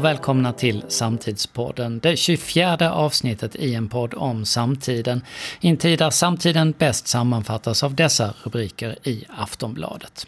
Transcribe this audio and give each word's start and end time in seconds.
och 0.00 0.04
välkomna 0.04 0.52
till 0.52 0.84
Samtidspodden, 0.88 1.98
det 1.98 2.16
24 2.16 2.92
avsnittet 2.92 3.56
i 3.56 3.74
en 3.74 3.88
podd 3.88 4.14
om 4.14 4.44
samtiden. 4.44 5.24
I 5.60 5.68
en 5.68 5.76
tid 5.76 5.98
där 5.98 6.10
samtiden 6.10 6.74
bäst 6.78 7.08
sammanfattas 7.08 7.82
av 7.82 7.94
dessa 7.94 8.34
rubriker 8.44 9.08
i 9.08 9.24
Aftonbladet. 9.28 10.26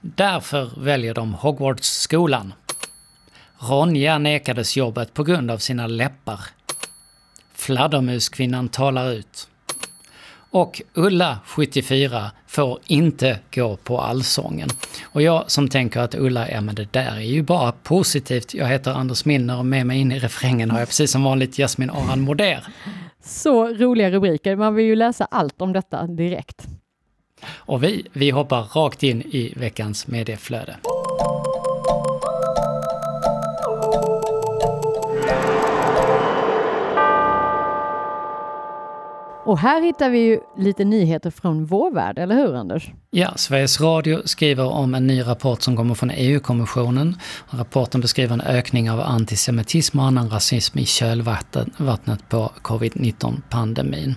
Därför 0.00 0.70
väljer 0.76 1.14
de 1.14 1.34
Hogwarts-skolan. 1.34 2.52
Ronja 3.58 4.18
nekades 4.18 4.76
jobbet 4.76 5.14
på 5.14 5.24
grund 5.24 5.50
av 5.50 5.58
sina 5.58 5.86
läppar. 5.86 6.40
Fladdermuskvinnan 7.54 8.68
talar 8.68 9.12
ut. 9.12 9.48
Och 10.50 10.82
Ulla, 10.94 11.38
74, 11.44 12.30
får 12.46 12.78
inte 12.86 13.38
gå 13.54 13.76
på 13.76 14.00
Allsången. 14.00 14.68
Och 15.02 15.22
jag 15.22 15.50
som 15.50 15.68
tänker 15.68 16.00
att 16.00 16.14
Ulla, 16.14 16.50
ja 16.50 16.60
men 16.60 16.74
det 16.74 16.92
där 16.92 17.16
är 17.16 17.20
ju 17.20 17.42
bara 17.42 17.72
positivt. 17.72 18.54
Jag 18.54 18.66
heter 18.66 18.90
Anders 18.90 19.24
Milner 19.24 19.58
och 19.58 19.66
med 19.66 19.86
mig 19.86 19.98
in 19.98 20.12
i 20.12 20.18
refrängen 20.18 20.70
har 20.70 20.78
jag 20.78 20.88
precis 20.88 21.10
som 21.10 21.24
vanligt 21.24 21.58
Jasmin 21.58 21.90
Aran 21.90 22.20
Moder. 22.20 22.64
Så 23.24 23.68
roliga 23.68 24.10
rubriker, 24.10 24.56
man 24.56 24.74
vill 24.74 24.86
ju 24.86 24.96
läsa 24.96 25.24
allt 25.24 25.62
om 25.62 25.72
detta 25.72 26.06
direkt. 26.06 26.66
Och 27.56 27.84
vi, 27.84 28.06
vi 28.12 28.30
hoppar 28.30 28.62
rakt 28.62 29.02
in 29.02 29.22
i 29.22 29.52
veckans 29.56 30.06
medieflöde. 30.06 30.76
Och 39.48 39.58
här 39.58 39.82
hittar 39.82 40.10
vi 40.10 40.18
ju 40.18 40.40
lite 40.56 40.84
nyheter 40.84 41.30
från 41.30 41.66
vår 41.66 41.90
värld, 41.90 42.18
eller 42.18 42.34
hur 42.34 42.56
Anders? 42.56 42.90
Ja, 43.10 43.32
Sveriges 43.36 43.80
Radio 43.80 44.22
skriver 44.24 44.64
om 44.64 44.94
en 44.94 45.06
ny 45.06 45.22
rapport 45.22 45.62
som 45.62 45.76
kommer 45.76 45.94
från 45.94 46.10
EU-kommissionen. 46.10 47.16
Rapporten 47.50 48.00
beskriver 48.00 48.34
en 48.34 48.40
ökning 48.40 48.90
av 48.90 49.00
antisemitism 49.00 49.98
och 49.98 50.04
annan 50.04 50.30
rasism 50.30 50.78
i 50.78 50.86
kölvattnet 50.86 52.28
på 52.28 52.52
covid-19-pandemin. 52.62 54.14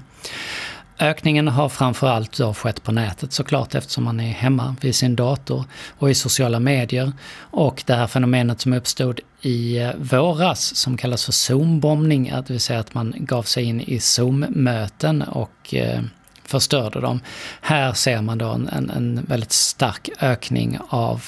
Ökningen 1.01 1.47
har 1.47 1.69
framförallt 1.69 2.37
då 2.37 2.53
skett 2.53 2.83
på 2.83 2.91
nätet 2.91 3.33
såklart 3.33 3.75
eftersom 3.75 4.03
man 4.03 4.19
är 4.19 4.31
hemma 4.31 4.75
vid 4.81 4.95
sin 4.95 5.15
dator 5.15 5.63
och 5.97 6.09
i 6.09 6.15
sociala 6.15 6.59
medier. 6.59 7.11
Och 7.39 7.83
det 7.85 7.93
här 7.93 8.07
fenomenet 8.07 8.61
som 8.61 8.73
uppstod 8.73 9.19
i 9.41 9.77
eh, 9.77 9.91
våras 9.97 10.75
som 10.75 10.97
kallas 10.97 11.25
för 11.25 11.31
Zoom-bombning, 11.31 12.33
det 12.47 12.49
vill 12.49 12.59
säga 12.59 12.79
att 12.79 12.93
man 12.93 13.13
gav 13.17 13.43
sig 13.43 13.63
in 13.63 13.81
i 13.81 13.99
Zoom-möten 13.99 15.21
och 15.21 15.73
eh, 15.73 16.01
förstörde 16.43 17.01
dem. 17.01 17.19
Här 17.61 17.93
ser 17.93 18.21
man 18.21 18.37
då 18.37 18.49
en, 18.49 18.89
en 18.89 19.25
väldigt 19.27 19.51
stark 19.51 20.09
ökning 20.19 20.79
av 20.89 21.23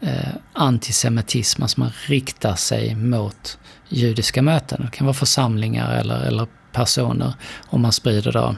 eh, 0.00 0.34
antisemitism, 0.52 1.62
alltså 1.62 1.80
man 1.80 1.92
riktar 2.06 2.54
sig 2.54 2.94
mot 2.94 3.58
judiska 3.88 4.42
möten. 4.42 4.82
Det 4.84 4.96
kan 4.96 5.06
vara 5.06 5.14
församlingar 5.14 5.94
eller, 5.94 6.20
eller 6.20 6.46
personer 6.72 7.34
och 7.66 7.80
man 7.80 7.92
sprider 7.92 8.32
då 8.32 8.54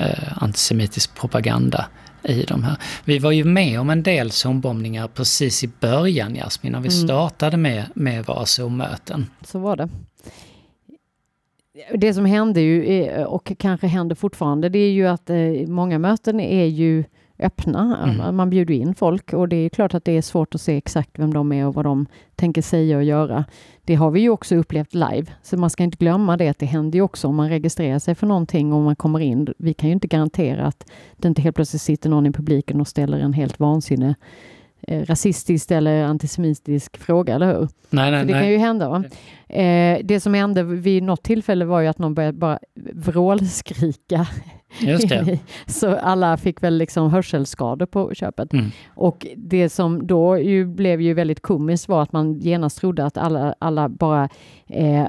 eh, 0.00 0.42
antisemitisk 0.42 1.14
propaganda 1.14 1.86
i 2.22 2.42
de 2.42 2.64
här. 2.64 2.76
Vi 3.04 3.18
var 3.18 3.32
ju 3.32 3.44
med 3.44 3.80
om 3.80 3.90
en 3.90 4.02
del 4.02 4.30
Zoom-bombningar 4.30 5.08
precis 5.08 5.64
i 5.64 5.70
början 5.80 6.34
Jasmin, 6.34 6.72
när 6.72 6.80
vi 6.80 6.88
mm. 6.88 7.08
startade 7.08 7.56
med, 7.56 7.84
med 7.94 8.26
våra 8.26 8.46
Zoom-möten. 8.46 9.26
Så 9.44 9.58
var 9.58 9.76
det. 9.76 9.88
Det 11.94 12.14
som 12.14 12.24
hände 12.24 12.60
ju, 12.60 13.08
och 13.24 13.52
kanske 13.58 13.86
händer 13.86 14.16
fortfarande, 14.16 14.68
det 14.68 14.78
är 14.78 14.90
ju 14.90 15.06
att 15.06 15.30
eh, 15.30 15.36
många 15.66 15.98
möten 15.98 16.40
är 16.40 16.64
ju 16.64 17.04
öppna. 17.38 17.98
Mm. 18.04 18.36
Man 18.36 18.50
bjuder 18.50 18.74
in 18.74 18.94
folk 18.94 19.32
och 19.32 19.48
det 19.48 19.56
är 19.56 19.68
klart 19.68 19.94
att 19.94 20.04
det 20.04 20.16
är 20.16 20.22
svårt 20.22 20.54
att 20.54 20.60
se 20.60 20.76
exakt 20.76 21.10
vem 21.18 21.34
de 21.34 21.52
är 21.52 21.66
och 21.66 21.74
vad 21.74 21.84
de 21.84 22.06
tänker 22.34 22.62
säga 22.62 22.96
och 22.96 23.04
göra. 23.04 23.44
Det 23.84 23.94
har 23.94 24.10
vi 24.10 24.20
ju 24.20 24.30
också 24.30 24.56
upplevt 24.56 24.94
live, 24.94 25.26
så 25.42 25.56
man 25.56 25.70
ska 25.70 25.82
inte 25.82 25.96
glömma 25.96 26.36
det 26.36 26.48
att 26.48 26.58
det 26.58 26.66
händer 26.66 26.98
ju 26.98 27.02
också 27.02 27.28
om 27.28 27.36
man 27.36 27.48
registrerar 27.48 27.98
sig 27.98 28.14
för 28.14 28.26
någonting 28.26 28.72
och 28.72 28.80
man 28.80 28.96
kommer 28.96 29.20
in. 29.20 29.54
Vi 29.58 29.74
kan 29.74 29.88
ju 29.88 29.92
inte 29.92 30.06
garantera 30.06 30.66
att 30.66 30.90
det 31.16 31.28
inte 31.28 31.42
helt 31.42 31.56
plötsligt 31.56 31.82
sitter 31.82 32.10
någon 32.10 32.26
i 32.26 32.32
publiken 32.32 32.80
och 32.80 32.88
ställer 32.88 33.18
en 33.18 33.32
helt 33.32 33.60
vansinnig 33.60 34.14
eh, 34.80 35.04
rasistisk 35.04 35.70
eller 35.70 36.04
antisemitisk 36.04 36.96
fråga, 36.96 37.34
eller 37.34 37.46
hur? 37.46 37.68
Nej, 37.90 38.10
nej, 38.10 38.24
det 38.24 38.32
nej. 38.32 38.42
kan 38.42 38.50
ju 38.50 38.58
hända. 38.58 38.88
Va? 38.88 39.04
Eh, 39.48 40.00
det 40.04 40.20
som 40.20 40.34
hände 40.34 40.62
vid 40.62 41.02
något 41.02 41.22
tillfälle 41.22 41.64
var 41.64 41.80
ju 41.80 41.86
att 41.86 41.98
någon 41.98 42.14
började 42.14 42.38
bara 42.38 42.58
vrålskrika 42.92 44.26
Just 44.80 45.08
det. 45.08 45.38
Så 45.66 45.96
alla 45.96 46.36
fick 46.36 46.62
väl 46.62 46.78
liksom 46.78 47.10
hörselskador 47.10 47.86
på 47.86 48.14
köpet. 48.14 48.52
Mm. 48.52 48.66
Och 48.88 49.26
det 49.36 49.68
som 49.68 50.06
då 50.06 50.38
ju 50.38 50.66
blev 50.66 51.00
ju 51.00 51.14
väldigt 51.14 51.40
komiskt 51.40 51.88
var 51.88 52.02
att 52.02 52.12
man 52.12 52.38
genast 52.38 52.78
trodde 52.78 53.04
att 53.04 53.18
alla, 53.18 53.54
alla 53.58 53.88
bara 53.88 54.28
eh, 54.66 55.06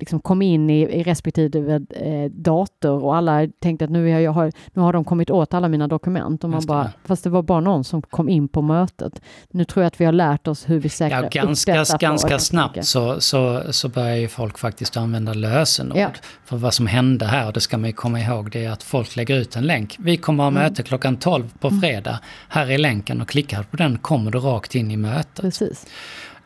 liksom 0.00 0.20
kom 0.20 0.42
in 0.42 0.70
i, 0.70 0.80
i 0.82 1.02
respektive 1.02 1.74
eh, 1.90 2.30
dator 2.30 3.04
och 3.04 3.16
alla 3.16 3.48
tänkte 3.58 3.84
att 3.84 3.90
nu, 3.90 4.08
jag, 4.08 4.22
jag 4.22 4.30
har, 4.30 4.52
nu 4.72 4.82
har 4.82 4.92
de 4.92 5.04
kommit 5.04 5.30
åt 5.30 5.54
alla 5.54 5.68
mina 5.68 5.88
dokument. 5.88 6.44
Och 6.44 6.50
man 6.50 6.66
bara, 6.66 6.90
fast 7.04 7.24
det 7.24 7.30
var 7.30 7.42
bara 7.42 7.60
någon 7.60 7.84
som 7.84 8.02
kom 8.02 8.28
in 8.28 8.48
på 8.48 8.62
mötet. 8.62 9.20
Nu 9.50 9.64
tror 9.64 9.82
jag 9.82 9.86
att 9.86 10.00
vi 10.00 10.04
har 10.04 10.12
lärt 10.12 10.48
oss 10.48 10.68
hur 10.68 10.80
vi 10.80 10.88
säkrar 10.88 11.22
ja, 11.22 11.42
ganska. 11.42 11.84
Ganska 11.98 12.38
snabbt 12.38 12.84
så, 12.84 13.20
så, 13.20 13.62
så 13.70 13.88
börjar 13.88 14.16
ju 14.16 14.28
folk 14.28 14.58
faktiskt 14.58 14.96
använda 14.96 15.34
lösenord. 15.34 15.98
Ja. 15.98 16.08
För 16.44 16.56
vad 16.56 16.74
som 16.74 16.86
hände 16.86 17.24
här, 17.24 17.52
det 17.52 17.60
ska 17.60 17.78
man 17.78 17.86
ju 17.86 17.92
komma 17.92 18.20
ihåg, 18.20 18.50
det 18.50 18.64
är 18.64 18.70
att 18.70 18.82
folk 18.82 19.16
lägger 19.16 19.36
ut 19.36 19.56
en 19.56 19.64
länk. 19.64 19.96
Vi 19.98 20.16
kommer 20.16 20.44
ha 20.44 20.48
mm. 20.48 20.62
möte 20.62 20.82
klockan 20.82 21.16
12 21.16 21.52
på 21.58 21.68
mm. 21.68 21.80
fredag. 21.80 22.20
Här 22.48 22.70
är 22.70 22.78
länken 22.78 23.20
och 23.20 23.28
klickar 23.28 23.62
på 23.62 23.76
den 23.76 23.98
kommer 23.98 24.30
du 24.30 24.38
rakt 24.38 24.74
in 24.74 24.90
i 24.90 24.96
mötet. 24.96 25.40
Precis. 25.40 25.86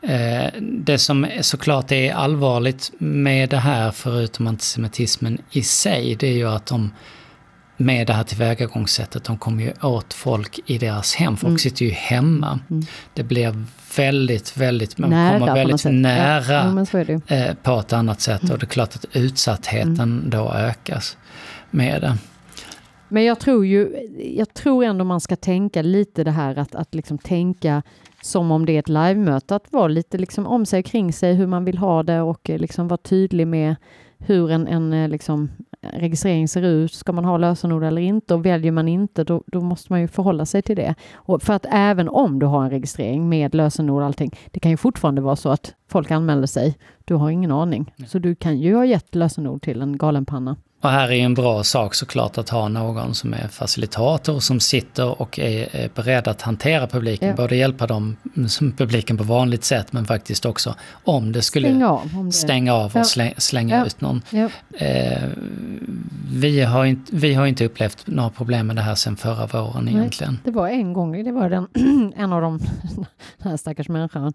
Eh, 0.01 0.61
det 0.61 0.97
som 0.97 1.27
såklart 1.41 1.91
är 1.91 2.13
allvarligt 2.13 2.91
med 2.97 3.49
det 3.49 3.57
här, 3.57 3.91
förutom 3.91 4.47
antisemitismen 4.47 5.37
i 5.51 5.61
sig, 5.61 6.15
det 6.19 6.27
är 6.27 6.33
ju 6.33 6.49
att 6.49 6.65
de 6.65 6.91
med 7.77 8.07
det 8.07 8.13
här 8.13 8.23
tillvägagångssättet, 8.23 9.23
de 9.23 9.37
kommer 9.37 9.63
ju 9.63 9.73
åt 9.81 10.13
folk 10.13 10.59
i 10.65 10.77
deras 10.77 11.15
hem. 11.15 11.37
Folk 11.37 11.49
mm. 11.49 11.59
sitter 11.59 11.85
ju 11.85 11.91
hemma. 11.91 12.59
Mm. 12.69 12.85
Det 13.13 13.23
blir 13.23 13.63
väldigt, 13.97 14.57
väldigt, 14.57 14.97
man 14.97 15.09
nära, 15.09 15.39
kommer 15.39 15.53
väldigt 15.53 15.85
nära 15.85 16.85
ja, 17.27 17.35
eh, 17.35 17.53
på 17.53 17.79
ett 17.79 17.93
annat 17.93 18.21
sätt. 18.21 18.41
Mm. 18.43 18.53
Och 18.53 18.59
det 18.59 18.65
är 18.65 18.67
klart 18.67 18.95
att 18.95 19.05
utsattheten 19.13 19.99
mm. 19.99 20.29
då 20.29 20.53
ökas 20.53 21.17
med 21.71 22.01
det. 22.01 22.17
Men 23.07 23.23
jag 23.23 23.39
tror 23.39 23.65
ju, 23.65 24.09
jag 24.35 24.53
tror 24.53 24.83
ändå 24.83 25.05
man 25.05 25.21
ska 25.21 25.35
tänka 25.35 25.81
lite 25.81 26.23
det 26.23 26.31
här 26.31 26.59
att, 26.59 26.75
att 26.75 26.95
liksom 26.95 27.17
tänka 27.17 27.81
som 28.21 28.51
om 28.51 28.65
det 28.65 28.75
är 28.75 28.79
ett 28.79 28.89
livemöte, 28.89 29.55
att 29.55 29.71
vara 29.71 29.87
lite 29.87 30.17
liksom 30.17 30.47
om 30.47 30.65
sig 30.65 30.83
kring 30.83 31.13
sig, 31.13 31.33
hur 31.33 31.47
man 31.47 31.65
vill 31.65 31.77
ha 31.77 32.03
det 32.03 32.21
och 32.21 32.49
eh, 32.49 32.59
liksom 32.59 32.87
vara 32.87 32.97
tydlig 32.97 33.47
med 33.47 33.75
hur 34.17 34.51
en, 34.51 34.67
en 34.67 34.93
eh, 34.93 35.09
liksom, 35.09 35.49
registrering 35.81 36.47
ser 36.47 36.61
ut. 36.61 36.93
Ska 36.93 37.11
man 37.11 37.25
ha 37.25 37.37
lösenord 37.37 37.83
eller 37.83 38.01
inte? 38.01 38.33
Och 38.33 38.45
väljer 38.45 38.71
man 38.71 38.87
inte, 38.87 39.23
då, 39.23 39.43
då 39.47 39.61
måste 39.61 39.93
man 39.93 40.01
ju 40.01 40.07
förhålla 40.07 40.45
sig 40.45 40.61
till 40.61 40.75
det. 40.75 40.95
Och 41.13 41.41
för 41.41 41.53
att 41.53 41.65
även 41.69 42.09
om 42.09 42.39
du 42.39 42.45
har 42.45 42.63
en 42.63 42.69
registrering 42.69 43.29
med 43.29 43.55
lösenord 43.55 44.01
och 44.01 44.05
allting, 44.05 44.31
det 44.51 44.59
kan 44.59 44.71
ju 44.71 44.77
fortfarande 44.77 45.21
vara 45.21 45.35
så 45.35 45.49
att 45.49 45.73
folk 45.87 46.11
anmäler 46.11 46.47
sig. 46.47 46.77
Du 47.05 47.13
har 47.13 47.29
ingen 47.29 47.51
aning. 47.51 47.93
Så 48.07 48.19
du 48.19 48.35
kan 48.35 48.57
ju 48.57 48.75
ha 48.75 48.85
gett 48.85 49.15
lösenord 49.15 49.61
till 49.61 49.81
en 49.81 49.97
galenpanna. 49.97 50.55
Och 50.81 50.89
här 50.89 51.11
är 51.11 51.25
en 51.25 51.33
bra 51.33 51.63
sak 51.63 51.95
såklart 51.95 52.37
att 52.37 52.49
ha 52.49 52.67
någon 52.67 53.15
som 53.15 53.33
är 53.33 53.47
facilitator 53.47 54.39
som 54.39 54.59
sitter 54.59 55.21
och 55.21 55.39
är, 55.39 55.75
är 55.75 55.89
beredd 55.95 56.27
att 56.27 56.41
hantera 56.41 56.87
publiken. 56.87 57.27
Ja. 57.29 57.35
Både 57.35 57.55
hjälpa 57.55 57.87
dem, 57.87 58.17
som 58.47 58.71
publiken 58.71 59.17
på 59.17 59.23
vanligt 59.23 59.63
sätt 59.63 59.93
men 59.93 60.05
faktiskt 60.05 60.45
också 60.45 60.75
om 60.91 61.31
det 61.31 61.41
skulle 61.41 61.67
stänga 61.67 61.89
av, 61.89 62.25
det... 62.25 62.31
stänga 62.31 62.73
av 62.73 62.85
och 62.85 62.95
ja. 62.95 63.03
slänga, 63.03 63.33
slänga 63.37 63.77
ja. 63.77 63.85
ut 63.85 64.01
någon. 64.01 64.21
Eh, 64.77 65.23
vi, 66.31 66.61
har 66.61 66.85
inte, 66.85 67.15
vi 67.15 67.33
har 67.33 67.47
inte 67.47 67.65
upplevt 67.65 68.07
några 68.07 68.29
problem 68.29 68.67
med 68.67 68.75
det 68.75 68.81
här 68.81 68.95
sedan 68.95 69.17
förra 69.17 69.45
våren 69.45 69.85
Nej, 69.85 69.93
egentligen. 69.93 70.39
Det 70.43 70.51
var 70.51 70.67
en 70.67 70.93
gång, 70.93 71.23
det 71.23 71.31
var 71.31 71.49
den, 71.49 71.67
en 72.15 72.33
av 72.33 72.41
de, 72.41 72.57
den 73.37 73.51
här 73.51 73.57
stackars 73.57 73.89
människan 73.89 74.33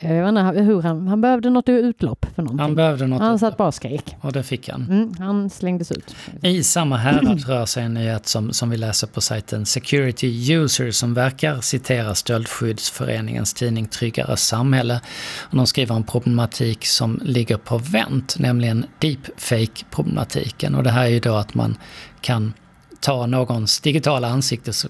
jag 0.00 0.32
vet 0.32 0.46
inte 0.46 0.62
hur 0.62 0.82
han, 0.82 1.08
han 1.08 1.20
behövde 1.20 1.50
något 1.50 1.68
utlopp 1.68 2.26
för 2.34 2.42
någonting. 2.42 2.62
Han 2.62 2.74
behövde 2.74 3.06
något 3.06 3.20
Han 3.20 3.38
satt 3.38 3.56
bara 3.56 3.68
och 3.68 3.74
skrek. 3.74 4.16
Och 4.20 4.32
det 4.32 4.42
fick 4.42 4.68
han. 4.68 4.82
Mm, 4.82 5.14
han 5.18 5.50
slängdes 5.50 5.92
ut. 5.92 6.16
I 6.42 6.62
samma 6.62 6.96
härad 6.96 7.46
rör 7.46 7.66
sig 7.66 7.84
en 7.84 7.94
nyhet 7.94 8.26
som, 8.26 8.52
som 8.52 8.70
vi 8.70 8.76
läser 8.76 9.06
på 9.06 9.20
sajten 9.20 9.66
Security 9.66 10.52
User 10.52 10.90
som 10.90 11.14
verkar 11.14 11.60
citera 11.60 12.14
Stöldskyddsföreningens 12.14 13.54
tidning 13.54 13.86
Tryggare 13.86 14.36
samhälle. 14.36 15.00
Och 15.40 15.56
de 15.56 15.66
skriver 15.66 15.94
om 15.94 16.04
problematik 16.04 16.86
som 16.86 17.20
ligger 17.24 17.56
på 17.56 17.78
vänt, 17.78 18.38
nämligen 18.38 18.86
deepfake-problematiken. 18.98 20.74
Och 20.74 20.82
det 20.82 20.90
här 20.90 21.04
är 21.04 21.10
ju 21.10 21.20
då 21.20 21.34
att 21.34 21.54
man 21.54 21.76
kan 22.20 22.52
ta 23.00 23.26
någons 23.26 23.80
digitala 23.80 24.28
ansikte 24.28 24.72
så, 24.72 24.88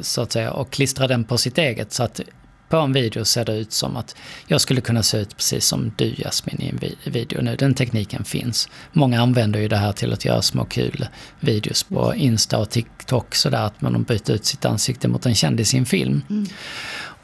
så, 0.00 0.22
att 0.22 0.32
säga 0.32 0.52
och 0.52 0.70
klistra 0.70 1.06
den 1.06 1.24
på 1.24 1.38
sitt 1.38 1.58
eget 1.58 1.92
så 1.92 2.02
att 2.02 2.20
på 2.68 2.76
en 2.76 2.92
video 2.92 3.24
ser 3.24 3.44
det 3.44 3.56
ut 3.56 3.72
som 3.72 3.96
att 3.96 4.16
jag 4.46 4.60
skulle 4.60 4.80
kunna 4.80 5.02
se 5.02 5.18
ut 5.18 5.36
precis 5.36 5.66
som 5.66 5.92
du 5.96 6.14
Jasmin 6.18 6.60
i 6.60 6.68
en 6.68 7.12
video 7.12 7.42
nu. 7.42 7.56
Den 7.56 7.74
tekniken 7.74 8.24
finns. 8.24 8.68
Många 8.92 9.22
använder 9.22 9.60
ju 9.60 9.68
det 9.68 9.76
här 9.76 9.92
till 9.92 10.12
att 10.12 10.24
göra 10.24 10.42
små 10.42 10.64
kul 10.64 11.06
videos 11.40 11.82
på 11.82 12.14
Insta 12.14 12.58
och 12.58 12.70
TikTok 12.70 13.34
sådär 13.34 13.62
att 13.62 13.80
man 13.80 14.02
byter 14.02 14.30
ut 14.30 14.44
sitt 14.44 14.64
ansikte 14.64 15.08
mot 15.08 15.26
en 15.26 15.34
kändis 15.34 15.74
i 15.74 15.78
en 15.78 15.86
film. 15.86 16.22
Mm. 16.30 16.46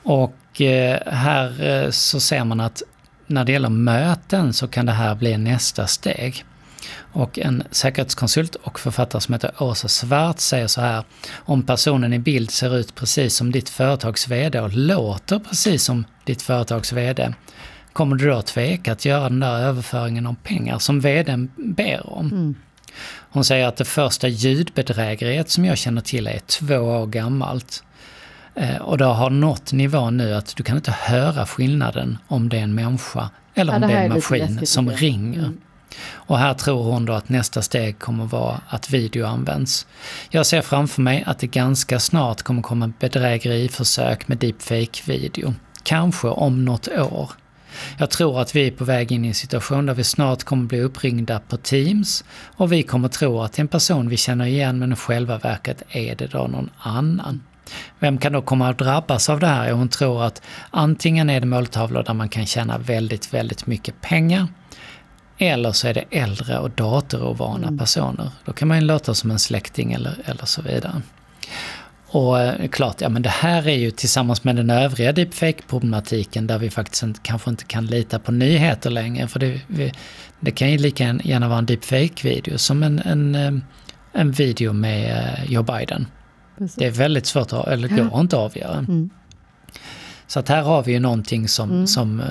Och 0.02 0.61
eh, 0.61 0.99
här 1.06 1.64
eh, 1.64 1.90
så 1.90 2.20
ser 2.20 2.44
man 2.44 2.61
att 2.61 2.82
när 3.26 3.44
det 3.44 3.52
gäller 3.52 3.69
möten 3.69 4.52
så 4.52 4.69
kan 4.69 4.87
det 4.87 4.93
här 4.93 5.14
bli 5.14 5.38
nästa 5.38 5.87
steg. 5.87 6.44
Och 6.97 7.39
en 7.39 7.63
säkerhetskonsult 7.71 8.55
och 8.55 8.81
författare 8.81 9.21
som 9.21 9.35
heter 9.35 9.63
Åsa 9.63 9.89
Svart 9.89 10.39
säger 10.39 10.67
så 10.67 10.81
här. 10.81 11.05
Om 11.35 11.63
personen 11.63 12.13
i 12.13 12.19
bild 12.19 12.51
ser 12.51 12.77
ut 12.77 12.95
precis 12.95 13.37
som 13.37 13.53
ditt 13.53 13.69
företags 13.69 14.29
VD 14.29 14.61
och 14.61 14.73
låter 14.73 15.39
precis 15.39 15.85
som 15.85 16.05
ditt 16.25 16.43
företags 16.43 16.93
VD. 16.93 17.35
Kommer 17.93 18.17
du 18.17 18.31
då 18.31 18.43
tveka 18.43 18.93
att 18.93 19.05
göra 19.05 19.29
den 19.29 19.41
där 19.41 19.59
överföringen 19.59 20.27
av 20.27 20.37
pengar 20.43 20.79
som 20.79 21.01
VDn 21.01 21.51
ber 21.57 22.13
om? 22.13 22.27
Mm. 22.27 22.55
Hon 23.31 23.45
säger 23.45 23.67
att 23.67 23.77
det 23.77 23.85
första 23.85 24.29
ljudbedrägeriet 24.29 25.51
som 25.51 25.65
jag 25.65 25.79
känner 25.79 26.01
till 26.01 26.27
är 26.27 26.39
två 26.39 26.77
år 26.77 27.07
gammalt. 27.07 27.85
Eh, 28.55 28.77
och 28.77 28.99
det 28.99 29.05
har 29.05 29.31
nått 29.31 29.73
nivån 29.73 30.17
nu 30.17 30.35
att 30.35 30.57
du 30.57 30.63
kan 30.63 30.77
inte 30.77 30.91
höra 30.91 31.47
skillnaden 31.47 32.19
om 32.29 32.49
det 32.49 32.59
är 32.59 32.63
en 32.63 32.75
människa 32.75 33.31
eller 33.55 33.73
ja, 33.73 33.77
om 33.77 33.89
det 33.89 33.95
är 33.95 34.05
en 34.05 34.13
maskin 34.13 34.67
som 34.67 34.91
ringer. 34.91 35.39
Mm. 35.39 35.61
Och 36.02 36.38
här 36.38 36.55
tror 36.55 36.82
hon 36.82 37.05
då 37.05 37.12
att 37.12 37.29
nästa 37.29 37.62
steg 37.62 37.99
kommer 37.99 38.25
vara 38.26 38.61
att 38.69 38.91
video 38.91 39.26
används. 39.26 39.87
Jag 40.31 40.46
ser 40.46 40.62
framför 40.62 41.02
mig 41.02 41.25
att 41.26 41.38
det 41.38 41.46
ganska 41.46 42.00
snart 42.00 42.43
kommer 42.43 42.62
komma 42.62 42.93
bedrägeriförsök 42.99 44.29
med 44.29 44.38
deepfake-video. 44.38 45.55
Kanske 45.82 46.29
om 46.29 46.64
något 46.64 46.88
år. 46.88 47.31
Jag 47.99 48.11
tror 48.11 48.41
att 48.41 48.56
vi 48.56 48.67
är 48.67 48.70
på 48.70 48.85
väg 48.85 49.12
in 49.12 49.25
i 49.25 49.29
en 49.29 49.35
situation 49.35 49.87
där 49.87 49.94
vi 49.94 50.05
snart 50.05 50.44
kommer 50.44 50.64
bli 50.64 50.81
uppringda 50.81 51.41
på 51.41 51.56
Teams 51.56 52.25
och 52.56 52.73
vi 52.73 52.82
kommer 52.82 53.08
tro 53.08 53.43
att 53.43 53.52
det 53.52 53.61
är 53.61 53.64
en 53.64 53.69
person 53.69 54.08
vi 54.08 54.17
känner 54.17 54.47
igen 54.47 54.79
men 54.79 54.93
i 54.93 54.97
själva 54.97 55.38
verket 55.38 55.82
är 55.88 56.14
det 56.17 56.26
då 56.26 56.38
någon 56.38 56.70
annan. 56.79 57.43
Vem 57.99 58.19
kan 58.19 58.32
då 58.32 58.43
komma 58.43 58.69
att 58.69 58.79
drabbas 58.79 59.29
av 59.29 59.40
det 59.40 59.47
här? 59.47 59.73
Hon 59.73 59.88
tror 59.88 60.25
att 60.25 60.43
antingen 60.70 61.31
är 61.31 61.40
det 61.40 61.47
måltavlor 61.47 62.02
där 62.02 62.14
man 62.14 62.29
kan 62.29 62.47
tjäna 62.47 62.79
väldigt, 62.79 63.35
väldigt 63.35 63.67
mycket 63.67 64.00
pengar 64.00 64.47
eller 65.39 65.73
så 65.73 65.89
är 65.89 65.95
det 65.95 66.05
äldre 66.11 66.59
och 66.59 66.71
datorovana 66.71 67.67
mm. 67.67 67.79
personer. 67.79 68.31
Då 68.45 68.53
kan 68.53 68.69
man 68.69 68.81
ju 68.81 68.85
låta 68.85 69.15
som 69.15 69.31
en 69.31 69.39
släkting 69.39 69.93
eller, 69.93 70.15
eller 70.25 70.47
så 70.47 70.63
vidare. 70.63 71.03
Och 72.07 72.41
eh, 72.41 72.69
klart, 72.69 73.01
ja 73.01 73.09
men 73.09 73.23
det 73.23 73.29
här 73.29 73.69
är 73.69 73.77
ju 73.77 73.91
tillsammans 73.91 74.45
med 74.45 74.57
den 74.57 74.71
övriga 74.71 75.13
deepfake-problematiken 75.13 76.47
där 76.47 76.59
vi 76.59 76.71
faktiskt 76.71 77.03
inte, 77.03 77.21
kanske 77.23 77.51
inte 77.51 77.65
kan 77.65 77.87
lita 77.87 78.19
på 78.19 78.33
nyheter 78.33 78.91
längre. 78.91 79.29
För 79.29 79.41
det, 79.41 79.61
vi, 79.67 79.93
det 80.41 80.51
kan 80.51 80.71
ju 80.71 80.79
lika 80.79 81.19
gärna 81.25 81.49
vara 81.49 81.59
en 81.59 81.67
deepfake-video 81.67 82.59
som 82.59 82.83
en, 82.83 82.99
en, 82.99 83.35
eh, 83.35 83.53
en 84.13 84.31
video 84.31 84.73
med 84.73 85.19
eh, 85.19 85.53
Joe 85.53 85.63
Biden. 85.63 86.07
Precis. 86.59 86.77
Det 86.77 86.87
är 86.87 86.91
väldigt 86.91 87.27
svårt, 87.27 87.53
att, 87.53 87.69
eller 87.69 87.89
går 87.89 88.09
ja. 88.13 88.21
inte 88.21 88.37
att 88.37 88.43
avgöra. 88.43 88.79
Mm. 88.79 89.11
Så 90.26 90.41
att 90.41 90.49
här 90.49 90.62
har 90.62 90.82
vi 90.82 90.93
ju 90.93 91.00
någonting 91.00 91.49
som, 91.49 91.71
mm. 91.71 91.87
som, 91.87 92.23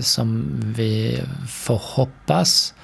som 0.00 0.60
vi 0.76 1.22
får 1.48 1.80
hoppas 1.96 2.74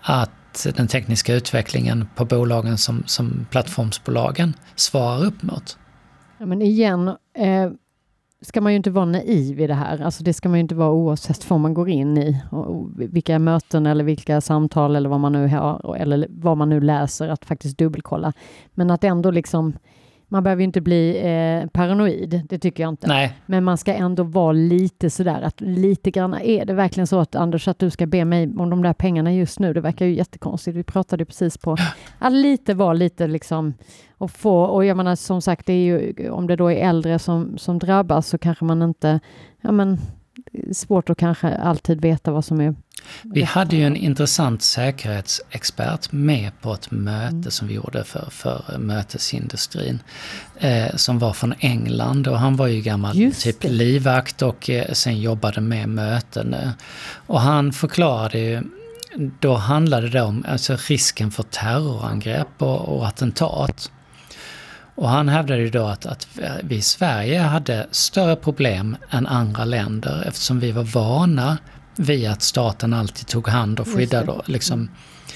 att 0.00 0.66
den 0.76 0.88
tekniska 0.88 1.34
utvecklingen 1.34 2.08
på 2.14 2.24
bolagen 2.24 2.78
som, 2.78 3.02
som 3.06 3.46
plattformsbolagen 3.50 4.54
svarar 4.74 5.24
upp 5.24 5.42
mot. 5.42 5.78
Ja, 6.38 6.46
men 6.46 6.62
igen, 6.62 7.08
eh, 7.38 7.70
ska 8.40 8.60
man 8.60 8.72
ju 8.72 8.76
inte 8.76 8.90
vara 8.90 9.04
naiv 9.04 9.60
i 9.60 9.66
det 9.66 9.74
här. 9.74 10.02
Alltså 10.02 10.24
det 10.24 10.32
ska 10.32 10.48
man 10.48 10.58
ju 10.58 10.60
inte 10.60 10.74
vara 10.74 10.90
oavsett 10.90 11.50
vad 11.50 11.60
man 11.60 11.74
går 11.74 11.88
in 11.88 12.18
i. 12.18 12.42
Och 12.50 12.90
vilka 12.96 13.38
möten 13.38 13.86
eller 13.86 14.04
vilka 14.04 14.40
samtal 14.40 14.96
eller 14.96 15.08
vad 15.08 15.20
man 15.20 15.32
nu 15.32 15.48
har 15.48 15.96
eller 15.96 16.26
vad 16.30 16.56
man 16.56 16.68
nu 16.68 16.80
läser, 16.80 17.28
att 17.28 17.44
faktiskt 17.44 17.78
dubbelkolla. 17.78 18.32
Men 18.74 18.90
att 18.90 19.04
ändå 19.04 19.30
liksom 19.30 19.72
man 20.32 20.42
behöver 20.42 20.62
inte 20.62 20.80
bli 20.80 21.16
eh, 21.16 21.68
paranoid, 21.68 22.42
det 22.48 22.58
tycker 22.58 22.82
jag 22.82 22.88
inte. 22.88 23.06
Nej. 23.06 23.36
Men 23.46 23.64
man 23.64 23.78
ska 23.78 23.94
ändå 23.94 24.22
vara 24.22 24.52
lite 24.52 25.10
sådär 25.10 25.42
att 25.42 25.60
lite 25.60 26.10
grann, 26.10 26.34
är 26.34 26.64
det 26.64 26.74
verkligen 26.74 27.06
så 27.06 27.18
att 27.18 27.34
Anders 27.34 27.68
att 27.68 27.78
du 27.78 27.90
ska 27.90 28.06
be 28.06 28.24
mig 28.24 28.54
om 28.58 28.70
de 28.70 28.82
där 28.82 28.92
pengarna 28.92 29.32
just 29.32 29.58
nu? 29.58 29.72
Det 29.72 29.80
verkar 29.80 30.06
ju 30.06 30.14
jättekonstigt. 30.14 30.76
Vi 30.76 30.82
pratade 30.82 31.24
precis 31.24 31.58
på 31.58 31.76
att 32.18 32.32
lite 32.32 32.74
vara 32.74 32.92
lite 32.92 33.26
liksom 33.26 33.74
och 34.18 34.30
få, 34.30 34.62
och 34.62 34.84
jag 34.84 34.96
menar 34.96 35.16
som 35.16 35.42
sagt, 35.42 35.66
det 35.66 35.72
är 35.72 35.84
ju, 35.84 36.30
om 36.30 36.46
det 36.46 36.56
då 36.56 36.70
är 36.70 36.88
äldre 36.88 37.18
som, 37.18 37.58
som 37.58 37.78
drabbas 37.78 38.28
så 38.28 38.38
kanske 38.38 38.64
man 38.64 38.82
inte, 38.82 39.20
ja 39.60 39.72
men 39.72 39.98
svårt 40.72 41.10
att 41.10 41.18
kanske 41.18 41.54
alltid 41.54 42.00
veta 42.00 42.32
vad 42.32 42.44
som 42.44 42.60
är... 42.60 42.74
Vi 43.22 43.42
hade 43.42 43.76
ju 43.76 43.84
en 43.84 43.96
intressant 43.96 44.62
säkerhetsexpert 44.62 46.12
med 46.12 46.50
på 46.60 46.74
ett 46.74 46.90
möte 46.90 47.36
mm. 47.36 47.50
som 47.50 47.68
vi 47.68 47.74
gjorde 47.74 48.04
för, 48.04 48.28
för 48.30 48.78
mötesindustrin. 48.78 49.98
Eh, 50.58 50.96
som 50.96 51.18
var 51.18 51.32
från 51.32 51.54
England 51.58 52.28
och 52.28 52.38
han 52.38 52.56
var 52.56 52.66
ju 52.66 52.80
gammal 52.80 53.18
Just 53.18 53.42
typ 53.42 53.60
det. 53.60 53.68
livvakt 53.68 54.42
och 54.42 54.70
eh, 54.70 54.92
sen 54.92 55.20
jobbade 55.20 55.60
med 55.60 55.88
möten. 55.88 56.56
Och 57.26 57.40
han 57.40 57.72
förklarade 57.72 58.38
ju 58.38 58.62
då 59.40 59.54
handlade 59.54 60.08
det 60.08 60.22
om 60.22 60.44
alltså 60.48 60.76
risken 60.88 61.30
för 61.30 61.42
terrorangrepp 61.42 62.62
och, 62.62 62.96
och 62.96 63.06
attentat. 63.06 63.90
Och 64.94 65.08
han 65.08 65.28
hävdade 65.28 65.60
ju 65.60 65.70
då 65.70 65.86
att, 65.86 66.06
att 66.06 66.28
vi 66.62 66.76
i 66.76 66.82
Sverige 66.82 67.40
hade 67.40 67.86
större 67.90 68.36
problem 68.36 68.96
än 69.10 69.26
andra 69.26 69.64
länder 69.64 70.24
eftersom 70.26 70.60
vi 70.60 70.72
var 70.72 70.82
vana 70.82 71.58
vid 71.96 72.30
att 72.30 72.42
staten 72.42 72.94
alltid 72.94 73.26
tog 73.26 73.48
hand 73.48 73.80
och 73.80 73.88
skyddade. 73.88 74.40
Liksom, 74.46 74.88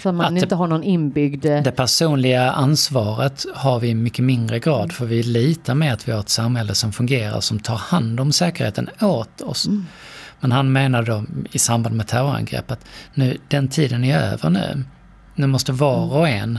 så 0.02 0.12
man 0.12 0.36
inte 0.36 0.46
det, 0.46 0.54
har 0.54 0.66
någon 0.66 0.82
inbyggd... 0.82 1.42
Det 1.42 1.72
personliga 1.76 2.50
ansvaret 2.50 3.46
har 3.54 3.80
vi 3.80 3.88
i 3.88 3.94
mycket 3.94 4.24
mindre 4.24 4.58
grad 4.58 4.92
för 4.92 5.06
vi 5.06 5.22
litar 5.22 5.74
med 5.74 5.92
att 5.92 6.08
vi 6.08 6.12
har 6.12 6.20
ett 6.20 6.28
samhälle 6.28 6.74
som 6.74 6.92
fungerar 6.92 7.40
som 7.40 7.58
tar 7.58 7.76
hand 7.76 8.20
om 8.20 8.32
säkerheten 8.32 8.90
åt 9.00 9.40
oss. 9.40 9.66
Mm. 9.66 9.86
Men 10.40 10.52
han 10.52 10.72
menade 10.72 11.12
då 11.12 11.24
i 11.52 11.58
samband 11.58 11.96
med 11.96 12.06
terrorangrepp 12.06 12.70
att 12.70 12.84
nu, 13.14 13.38
den 13.48 13.68
tiden 13.68 14.04
är 14.04 14.18
över 14.18 14.50
nu. 14.50 14.84
Nu 15.34 15.46
måste 15.46 15.72
var 15.72 16.04
mm. 16.04 16.16
och 16.16 16.28
en 16.28 16.58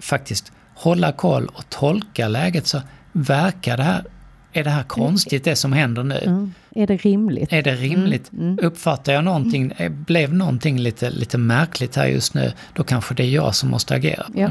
faktiskt 0.00 0.52
hålla 0.82 1.12
koll 1.12 1.46
och 1.54 1.68
tolka 1.68 2.28
läget 2.28 2.66
så 2.66 2.80
verkar 3.12 3.76
det 3.76 3.82
här, 3.82 4.04
är 4.52 4.64
det 4.64 4.70
här 4.70 4.82
konstigt 4.82 5.44
det 5.44 5.56
som 5.56 5.72
händer 5.72 6.04
nu? 6.04 6.18
Mm. 6.18 6.52
Är 6.74 6.86
det 6.86 6.96
rimligt? 6.96 7.52
Är 7.52 7.62
det 7.62 7.74
rimligt? 7.74 8.32
Mm. 8.32 8.44
Mm. 8.44 8.66
Uppfattar 8.66 9.12
jag 9.12 9.24
någonting, 9.24 9.72
mm. 9.76 10.04
blev 10.04 10.34
någonting 10.34 10.78
lite, 10.78 11.10
lite 11.10 11.38
märkligt 11.38 11.96
här 11.96 12.06
just 12.06 12.34
nu, 12.34 12.52
då 12.74 12.84
kanske 12.84 13.14
det 13.14 13.22
är 13.22 13.30
jag 13.30 13.54
som 13.54 13.70
måste 13.70 13.94
agera. 13.94 14.26
Ja. 14.34 14.50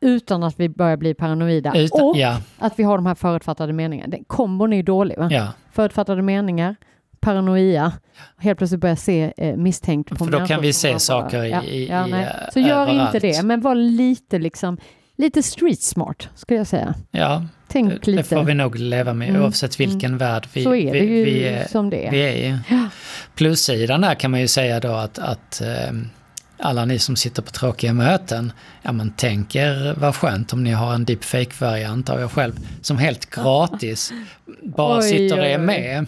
Utan 0.00 0.42
att 0.42 0.60
vi 0.60 0.68
börjar 0.68 0.96
bli 0.96 1.14
paranoida. 1.14 1.72
Utan, 1.76 2.00
och 2.00 2.16
ja. 2.16 2.36
att 2.58 2.78
vi 2.78 2.82
har 2.82 2.98
de 2.98 3.06
här 3.06 3.14
förutfattade 3.14 3.72
meningarna. 3.72 4.16
Kombon 4.26 4.72
är 4.72 4.76
ju 4.76 4.82
dålig. 4.82 5.18
Va? 5.18 5.28
Ja. 5.30 5.46
Förutfattade 5.72 6.22
meningar, 6.22 6.76
paranoia, 7.20 7.92
helt 8.38 8.58
plötsligt 8.58 8.80
börja 8.80 8.96
se 8.96 9.32
eh, 9.36 9.56
misstänkt 9.56 10.08
på 10.08 10.16
För 10.16 10.32
då 10.32 10.46
kan 10.46 10.62
vi 10.62 10.72
se 10.72 10.98
saker 10.98 11.44
i, 11.44 11.50
ja, 11.50 11.62
ja, 12.08 12.18
i, 12.18 12.26
Så 12.52 12.60
gör 12.60 12.82
överallt. 12.82 13.14
inte 13.14 13.26
det, 13.26 13.42
men 13.42 13.60
var 13.60 13.74
lite 13.74 14.38
liksom 14.38 14.78
lite 15.18 15.42
street 15.42 15.82
smart, 15.82 16.28
skulle 16.34 16.58
jag 16.58 16.66
säga. 16.66 16.94
Ja, 17.10 17.44
Tänk 17.68 17.88
det, 17.88 18.06
lite. 18.06 18.22
det 18.22 18.24
får 18.24 18.42
vi 18.42 18.54
nog 18.54 18.76
leva 18.76 19.14
med 19.14 19.28
mm. 19.28 19.42
oavsett 19.42 19.80
vilken 19.80 20.10
mm. 20.10 20.18
värld 20.18 20.48
vi, 20.52 20.64
Så 20.64 20.74
är 20.74 20.92
det 20.92 21.00
vi, 21.00 21.06
ju 21.06 21.24
vi, 21.24 21.44
är, 21.44 21.68
som 21.68 21.90
det 21.90 22.08
vi 22.12 22.20
är 22.20 22.32
i. 22.32 22.58
Ja. 22.68 22.88
Plussidan 23.34 24.00
där 24.00 24.14
kan 24.14 24.30
man 24.30 24.40
ju 24.40 24.48
säga 24.48 24.80
då 24.80 24.92
att, 24.92 25.18
att 25.18 25.60
eh, 25.60 25.92
alla 26.58 26.84
ni 26.84 26.98
som 26.98 27.16
sitter 27.16 27.42
på 27.42 27.50
tråkiga 27.50 27.92
möten, 27.92 28.52
ja 28.82 28.92
men 28.92 29.12
tänk 29.16 29.56
er 29.56 29.94
vad 29.98 30.16
skönt 30.16 30.52
om 30.52 30.64
ni 30.64 30.70
har 30.70 30.94
en 30.94 31.04
deepfake-variant 31.04 32.10
av 32.10 32.20
er 32.20 32.28
själv 32.28 32.52
som 32.82 32.98
helt 32.98 33.30
gratis 33.30 34.12
bara 34.62 34.98
oj, 34.98 35.02
sitter 35.02 35.38
och 35.38 35.46
är 35.46 35.58
med. 35.58 36.06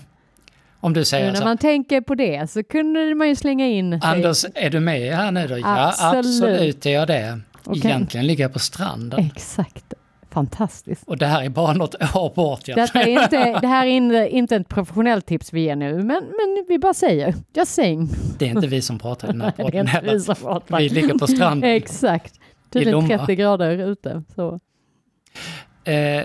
Om 0.82 0.92
du 0.92 1.04
säger 1.04 1.32
nu, 1.32 1.38
när 1.38 1.44
man 1.44 1.58
tänker 1.58 2.00
på 2.00 2.14
det 2.14 2.50
så 2.50 2.62
kunde 2.62 3.14
man 3.14 3.28
ju 3.28 3.36
slänga 3.36 3.66
in... 3.66 4.00
Anders, 4.02 4.44
är 4.54 4.70
du 4.70 4.80
med 4.80 5.16
här 5.16 5.30
nu 5.30 5.46
då? 5.46 5.58
Ja, 5.58 5.94
absolut 5.98 6.86
är 6.86 6.90
jag 6.90 7.08
det. 7.08 7.40
Okay. 7.70 7.90
Egentligen 7.90 8.26
ligger 8.26 8.44
jag 8.44 8.52
på 8.52 8.58
stranden. 8.58 9.20
Exakt. 9.20 9.94
Fantastiskt. 10.30 11.02
Och 11.06 11.18
det 11.18 11.26
här 11.26 11.42
är 11.42 11.48
bara 11.48 11.72
något 11.72 11.94
år 12.16 12.34
bort. 12.34 12.66
Detta 12.66 13.02
är 13.02 13.22
inte, 13.22 13.60
det 13.60 13.66
här 13.66 13.86
är 13.86 14.26
inte, 14.26 14.56
ett 14.56 14.68
professionellt 14.68 15.26
tips 15.26 15.52
vi 15.52 15.60
ger 15.60 15.76
nu, 15.76 15.94
men, 15.94 16.06
men 16.06 16.64
vi 16.68 16.78
bara 16.78 16.94
säger, 16.94 17.34
just 17.54 17.74
saying. 17.74 18.08
Det 18.38 18.44
är 18.44 18.50
inte 18.50 18.66
vi 18.66 18.82
som 18.82 18.98
pratar 18.98 19.28
i 19.28 19.32
den 19.32 19.40
här 19.40 19.50
podden 19.56 19.86
heller. 19.86 20.78
Vi, 20.78 20.88
vi 20.88 20.94
ligger 20.94 21.14
på 21.14 21.26
stranden. 21.26 21.70
Exakt. 21.70 22.34
Tydligen 22.72 23.08
30 23.08 23.34
grader 23.34 23.90
ute. 23.90 24.22
Så. 24.34 24.58
Eh, 25.90 26.24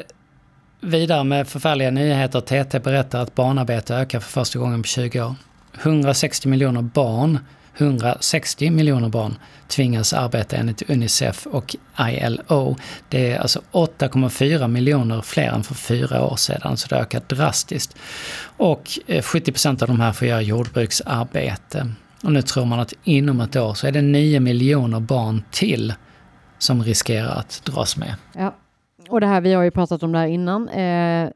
vidare 0.82 1.24
med 1.24 1.48
förfärliga 1.48 1.92
nyheter. 1.92 2.42
TT 2.42 2.80
berättar 2.80 3.22
att 3.22 3.36
barnarbete 3.36 3.96
ökar 3.96 4.20
för 4.20 4.30
första 4.30 4.60
gången 4.60 4.82
på 4.82 4.88
20 4.88 5.22
år. 5.22 5.36
160 5.82 6.48
miljoner 6.48 6.82
barn 6.82 7.40
160 7.77 8.72
miljoner 8.72 9.10
barn 9.10 9.36
tvingas 9.67 10.13
arbeta 10.13 10.55
enligt 10.55 10.89
Unicef 10.89 11.48
och 11.48 11.75
ILO. 12.00 12.75
Det 13.10 13.32
är 13.32 13.39
alltså 13.39 13.62
8,4 13.72 14.67
miljoner 14.67 15.22
fler 15.22 15.48
än 15.48 15.63
för 15.63 15.75
fyra 15.75 16.25
år 16.25 16.36
sedan, 16.36 16.77
så 16.77 16.88
det 16.88 16.96
har 16.96 17.01
ökat 17.01 17.29
drastiskt. 17.29 17.96
Och 18.58 19.00
70 19.24 19.51
eh, 19.65 19.72
av 19.72 19.88
de 19.88 20.00
här 20.00 20.13
får 20.13 20.27
göra 20.27 20.41
jordbruksarbete. 20.41 21.91
Och 22.24 22.32
nu 22.32 22.41
tror 22.41 22.65
man 22.65 22.79
att 22.79 22.94
inom 23.03 23.41
ett 23.41 23.55
år 23.55 23.74
så 23.74 23.88
är 23.88 23.91
det 23.91 24.01
9 24.01 24.39
miljoner 24.39 25.00
barn 25.00 25.44
till 25.51 25.94
som 26.58 26.84
riskerar 26.84 27.36
att 27.36 27.62
dras 27.65 27.98
med. 27.98 28.15
Ja, 28.34 28.55
och 29.10 29.22
det 29.22 29.27
här, 29.27 29.41
vi 29.41 29.53
har 29.53 29.63
ju 29.63 29.72
pratat 29.72 30.03
om 30.03 30.12
det 30.12 30.20
här 30.20 30.27
innan. 30.27 30.70
Eh, 30.70 31.29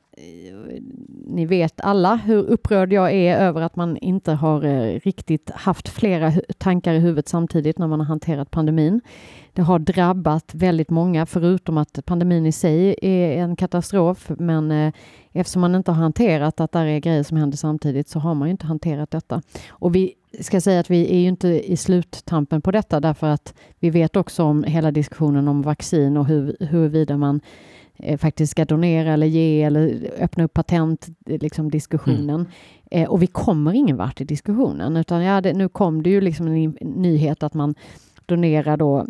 ni 1.25 1.45
vet 1.45 1.81
alla 1.81 2.15
hur 2.15 2.43
upprörd 2.43 2.93
jag 2.93 3.13
är 3.13 3.38
över 3.38 3.61
att 3.61 3.75
man 3.75 3.97
inte 3.97 4.31
har 4.31 4.65
eh, 4.65 4.99
riktigt 4.99 5.49
haft 5.49 5.89
flera 5.89 6.31
tankar 6.57 6.93
i 6.93 6.99
huvudet 6.99 7.27
samtidigt 7.27 7.77
när 7.77 7.88
man 7.88 7.99
har 7.99 8.07
hanterat 8.07 8.51
pandemin. 8.51 9.01
Det 9.53 9.61
har 9.61 9.79
drabbat 9.79 10.51
väldigt 10.53 10.89
många, 10.89 11.25
förutom 11.25 11.77
att 11.77 11.99
pandemin 12.05 12.45
i 12.45 12.51
sig 12.51 12.95
är 13.01 13.43
en 13.43 13.55
katastrof. 13.55 14.31
Men 14.38 14.71
eh, 14.71 14.93
eftersom 15.31 15.61
man 15.61 15.75
inte 15.75 15.91
har 15.91 16.01
hanterat 16.01 16.59
att 16.59 16.71
det 16.71 16.79
är 16.79 16.99
grejer 16.99 17.23
som 17.23 17.38
händer 17.38 17.57
samtidigt 17.57 18.09
så 18.09 18.19
har 18.19 18.33
man 18.33 18.47
inte 18.47 18.65
hanterat 18.65 19.11
detta. 19.11 19.41
Och 19.69 19.95
vi 19.95 20.13
ska 20.39 20.61
säga 20.61 20.79
att 20.79 20.89
vi 20.89 21.11
är 21.11 21.19
ju 21.19 21.27
inte 21.27 21.71
i 21.71 21.77
sluttampen 21.77 22.61
på 22.61 22.71
detta 22.71 22.99
därför 22.99 23.27
att 23.27 23.53
vi 23.79 23.89
vet 23.89 24.15
också 24.15 24.43
om 24.43 24.63
hela 24.63 24.91
diskussionen 24.91 25.47
om 25.47 25.61
vaccin 25.61 26.17
och 26.17 26.25
hur, 26.25 26.57
huruvida 26.59 27.17
man 27.17 27.41
faktiskt 28.18 28.51
ska 28.51 28.65
donera 28.65 29.13
eller 29.13 29.27
ge 29.27 29.63
eller 29.63 30.12
öppna 30.20 30.44
upp 30.44 30.53
patent, 30.53 31.08
liksom 31.25 31.72
diskussionen. 31.72 32.29
Mm. 32.29 32.48
Eh, 32.91 33.10
och 33.10 33.22
vi 33.22 33.27
kommer 33.27 33.74
ingen 33.74 33.98
vart 33.98 34.22
i 34.22 34.24
diskussionen 34.24 34.98
utan 34.98 35.24
ja, 35.24 35.41
det, 35.41 35.53
nu 35.53 35.70
kom 35.70 36.03
det 36.03 36.10
ju 36.10 36.22
liksom 36.22 36.48
en 36.48 36.77
nyhet 36.82 37.44
att 37.44 37.53
man 37.53 37.75
donerar 38.25 38.77
då 38.77 39.06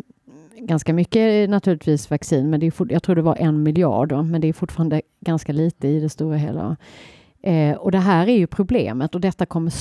ganska 0.60 0.92
mycket 0.92 1.50
naturligtvis 1.50 2.10
vaccin, 2.10 2.50
men 2.50 2.60
det 2.60 2.66
är 2.66 2.92
jag 2.92 3.02
tror 3.02 3.16
det 3.16 3.22
var 3.22 3.36
en 3.36 3.62
miljard, 3.62 4.08
då, 4.08 4.22
men 4.22 4.40
det 4.40 4.48
är 4.48 4.52
fortfarande 4.52 5.02
ganska 5.20 5.52
lite 5.52 5.88
i 5.88 6.00
det 6.00 6.08
stora 6.08 6.36
hela. 6.36 6.76
Eh, 7.42 7.76
och 7.76 7.92
det 7.92 7.98
här 7.98 8.26
är 8.26 8.38
ju 8.38 8.46
problemet 8.46 9.14
och 9.14 9.20
detta 9.20 9.46
kommer 9.46 9.72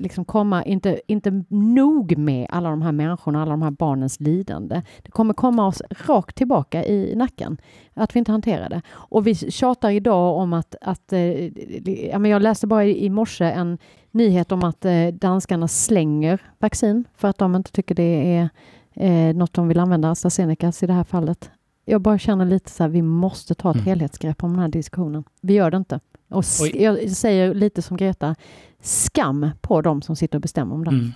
liksom 0.00 0.24
komma, 0.24 0.64
inte, 0.64 1.00
inte 1.06 1.44
nog 1.48 2.18
med 2.18 2.46
alla 2.50 2.70
de 2.70 2.82
här 2.82 2.92
människorna, 2.92 3.42
alla 3.42 3.50
de 3.50 3.62
här 3.62 3.70
barnens 3.70 4.20
lidande. 4.20 4.82
Det 5.02 5.10
kommer 5.10 5.34
komma 5.34 5.66
oss 5.66 5.82
rakt 6.06 6.36
tillbaka 6.36 6.84
i 6.84 7.14
nacken, 7.16 7.56
att 7.94 8.14
vi 8.14 8.18
inte 8.18 8.32
hanterar 8.32 8.68
det. 8.68 8.82
Och 8.90 9.26
vi 9.26 9.34
tjatar 9.34 9.90
idag 9.90 10.36
om 10.36 10.52
att, 10.52 10.74
att 10.80 11.12
eh, 11.12 12.28
jag 12.28 12.42
läste 12.42 12.66
bara 12.66 12.84
i, 12.84 13.04
i 13.04 13.10
morse 13.10 13.44
en 13.44 13.78
nyhet 14.10 14.52
om 14.52 14.64
att 14.64 14.84
eh, 14.84 15.06
danskarna 15.12 15.68
slänger 15.68 16.40
vaccin 16.58 17.04
för 17.16 17.28
att 17.28 17.38
de 17.38 17.54
inte 17.54 17.72
tycker 17.72 17.94
det 17.94 18.36
är 18.36 18.48
eh, 18.94 19.34
något 19.36 19.52
de 19.52 19.68
vill 19.68 19.78
använda, 19.78 20.10
AstraZenecas 20.10 20.82
i 20.82 20.86
det 20.86 20.92
här 20.92 21.04
fallet. 21.04 21.50
Jag 21.84 22.00
bara 22.00 22.18
känner 22.18 22.44
lite 22.44 22.70
så 22.70 22.82
här, 22.82 22.90
vi 22.90 23.02
måste 23.02 23.54
ta 23.54 23.70
ett 23.70 23.76
mm. 23.76 23.86
helhetsgrepp 23.86 24.44
om 24.44 24.50
den 24.50 24.60
här 24.60 24.68
diskussionen. 24.68 25.24
Vi 25.40 25.54
gör 25.54 25.70
det 25.70 25.76
inte. 25.76 26.00
Och 26.32 26.44
jag 26.74 27.10
säger 27.10 27.54
lite 27.54 27.82
som 27.82 27.96
Greta, 27.96 28.34
skam 28.82 29.50
på 29.60 29.80
de 29.82 30.02
som 30.02 30.16
sitter 30.16 30.38
och 30.38 30.42
bestämmer 30.42 30.74
om 30.74 30.84
det. 30.84 30.90
Mm. 30.90 31.12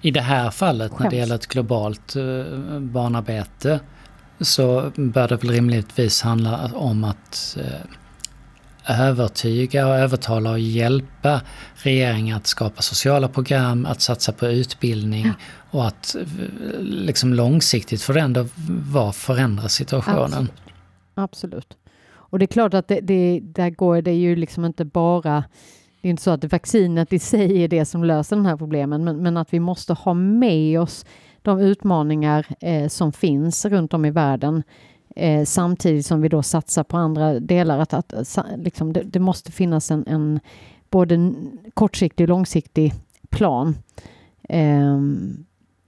I 0.00 0.10
det 0.10 0.20
här 0.20 0.50
fallet 0.50 0.90
Skäms. 0.90 1.00
när 1.00 1.10
det 1.10 1.16
gäller 1.16 1.34
ett 1.34 1.46
globalt 1.46 2.16
uh, 2.16 2.78
barnarbete 2.80 3.80
så 4.40 4.92
bör 4.96 5.28
det 5.28 5.36
väl 5.36 5.50
rimligtvis 5.50 6.22
handla 6.22 6.70
om 6.74 7.04
att 7.04 7.58
uh, 7.60 7.64
övertyga 8.86 9.86
och 9.86 9.94
övertala 9.94 10.50
och 10.50 10.58
hjälpa 10.58 11.40
regeringen 11.74 12.36
att 12.36 12.46
skapa 12.46 12.82
sociala 12.82 13.28
program, 13.28 13.86
att 13.86 14.00
satsa 14.00 14.32
på 14.32 14.46
utbildning 14.46 15.26
ja. 15.26 15.32
och 15.70 15.86
att 15.86 16.14
eh, 16.14 16.22
liksom 16.80 17.34
långsiktigt 17.34 18.02
för 18.02 18.16
ändå 18.16 18.46
vara 18.92 19.12
förändra 19.12 19.68
situationen. 19.68 20.24
Absolut. 20.24 20.52
Absolut. 21.14 21.76
Och 22.32 22.38
det 22.38 22.44
är 22.44 22.46
klart 22.46 22.74
att 22.74 22.88
det, 22.88 23.00
det, 23.00 23.40
där 23.42 23.70
går 23.70 24.02
det 24.02 24.14
ju 24.14 24.36
liksom 24.36 24.64
inte 24.64 24.84
bara 24.84 25.44
det 26.00 26.08
är 26.08 26.10
inte 26.10 26.22
så 26.22 26.30
att 26.30 26.44
vaccinet 26.44 27.12
i 27.12 27.18
sig 27.18 27.64
är 27.64 27.68
det 27.68 27.84
som 27.84 28.04
löser 28.04 28.36
den 28.36 28.46
här 28.46 28.56
problemen, 28.56 29.04
men, 29.04 29.22
men 29.22 29.36
att 29.36 29.52
vi 29.52 29.60
måste 29.60 29.92
ha 29.92 30.14
med 30.14 30.80
oss 30.80 31.06
de 31.42 31.60
utmaningar 31.60 32.46
eh, 32.60 32.88
som 32.88 33.12
finns 33.12 33.64
runt 33.64 33.94
om 33.94 34.04
i 34.04 34.10
världen 34.10 34.62
eh, 35.16 35.44
samtidigt 35.44 36.06
som 36.06 36.20
vi 36.20 36.28
då 36.28 36.42
satsar 36.42 36.84
på 36.84 36.96
andra 36.96 37.40
delar. 37.40 37.78
Att, 37.78 37.94
att 37.94 38.38
liksom, 38.56 38.92
det, 38.92 39.02
det, 39.02 39.20
måste 39.20 39.52
finnas 39.52 39.90
en, 39.90 40.04
en 40.06 40.40
både 40.90 41.34
kortsiktig 41.74 42.24
och 42.24 42.28
långsiktig 42.28 42.94
plan. 43.30 43.76
Eh, 44.48 45.00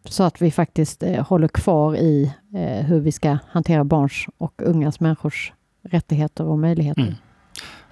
så 0.05 0.23
att 0.23 0.43
vi 0.43 0.51
faktiskt 0.51 1.03
eh, 1.03 1.27
håller 1.27 1.49
kvar 1.49 1.97
i 1.97 2.33
eh, 2.55 2.87
hur 2.87 3.01
vi 3.01 3.13
ska 3.13 3.39
hantera 3.49 3.85
barns 3.85 4.27
och 4.39 4.63
ungas 4.63 5.01
människors 5.01 5.53
rättigheter 5.85 6.45
och 6.45 6.59
möjligheter. 6.59 7.03
Mm. 7.03 7.15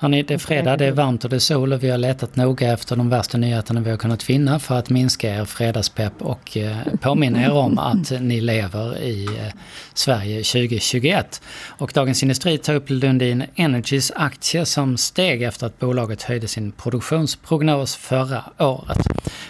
Hörrni, 0.03 0.23
det 0.23 0.35
är 0.35 0.39
fredag, 0.39 0.77
det 0.77 0.87
är 0.87 0.93
varmt 0.93 1.25
och 1.25 1.31
det 1.31 1.37
är 1.37 1.41
sol 1.41 1.73
och 1.73 1.83
vi 1.83 1.91
har 1.91 1.99
letat 1.99 2.37
noga 2.37 2.73
efter 2.73 2.97
de 2.97 3.11
värsta 3.11 3.39
nyheterna 3.39 3.81
vi 3.81 3.91
har 3.91 3.97
kunnat 3.97 4.23
finna 4.23 4.59
för 4.59 4.75
att 4.75 4.91
minska 4.91 5.35
er 5.35 5.45
fredagspepp 5.45 6.23
och 6.23 6.57
eh, 6.57 6.77
påminna 7.01 7.43
er 7.43 7.53
om 7.53 7.79
att 7.79 8.13
ni 8.21 8.41
lever 8.41 9.03
i 9.03 9.25
eh, 9.25 9.53
Sverige 9.95 10.37
2021. 10.37 11.43
Och 11.69 11.93
Dagens 11.95 12.23
Industri 12.23 12.59
tar 12.59 12.75
upp 12.75 12.91
Lundin 12.91 13.45
Energys 13.55 14.13
aktie 14.17 14.67
som 14.67 14.97
steg 14.97 15.43
efter 15.43 15.67
att 15.67 15.79
bolaget 15.79 16.23
höjde 16.23 16.49
sin 16.49 16.73
produktionsprognos 16.73 17.97
förra 17.97 18.45
året. 18.59 18.99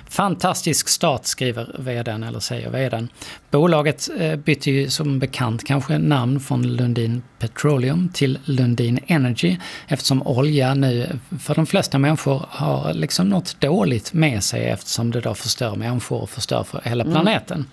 Fantastisk 0.09 0.88
start 0.88 1.25
skriver 1.25 1.76
vdn, 1.78 2.23
eller 2.23 2.40
säger 2.40 2.71
vdn. 2.71 3.09
Bolaget 3.50 4.11
eh, 4.18 4.37
bytte 4.37 4.71
ju 4.71 4.90
som 4.90 5.18
bekant 5.18 5.64
kanske 5.64 5.99
namn 5.99 6.40
från 6.40 6.76
Lundin 6.76 7.23
Petroleum 7.38 8.09
till 8.12 8.38
Lundin 8.44 8.99
Energy 9.06 9.56
eftersom 9.88 10.23
olja 10.42 10.75
nu 10.75 11.06
för 11.40 11.54
de 11.54 11.66
flesta 11.66 11.99
människor 11.99 12.46
har 12.49 12.94
liksom 12.94 13.28
något 13.28 13.61
dåligt 13.61 14.12
med 14.12 14.42
sig 14.42 14.64
eftersom 14.64 15.11
det 15.11 15.20
då 15.20 15.34
förstör 15.34 15.76
människor 15.76 16.22
och 16.22 16.30
förstör 16.30 16.62
för 16.62 16.80
hela 16.84 17.04
mm. 17.04 17.12
planeten. 17.12 17.56
Mm. 17.56 17.68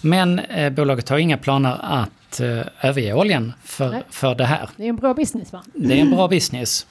Men 0.00 0.38
eh, 0.38 0.72
bolaget 0.72 1.08
har 1.08 1.18
inga 1.18 1.36
planer 1.36 1.76
att 1.82 2.40
eh, 2.40 2.62
överge 2.82 3.14
oljan 3.14 3.52
för, 3.64 4.02
för 4.10 4.34
det 4.34 4.44
här. 4.44 4.68
Det 4.76 4.84
är 4.84 4.88
en 4.88 4.96
bra 4.96 5.14
business 5.14 5.52
va? 5.52 5.62
Det 5.74 5.98
är 5.98 6.00
en 6.00 6.10
bra 6.10 6.28
business. 6.28 6.86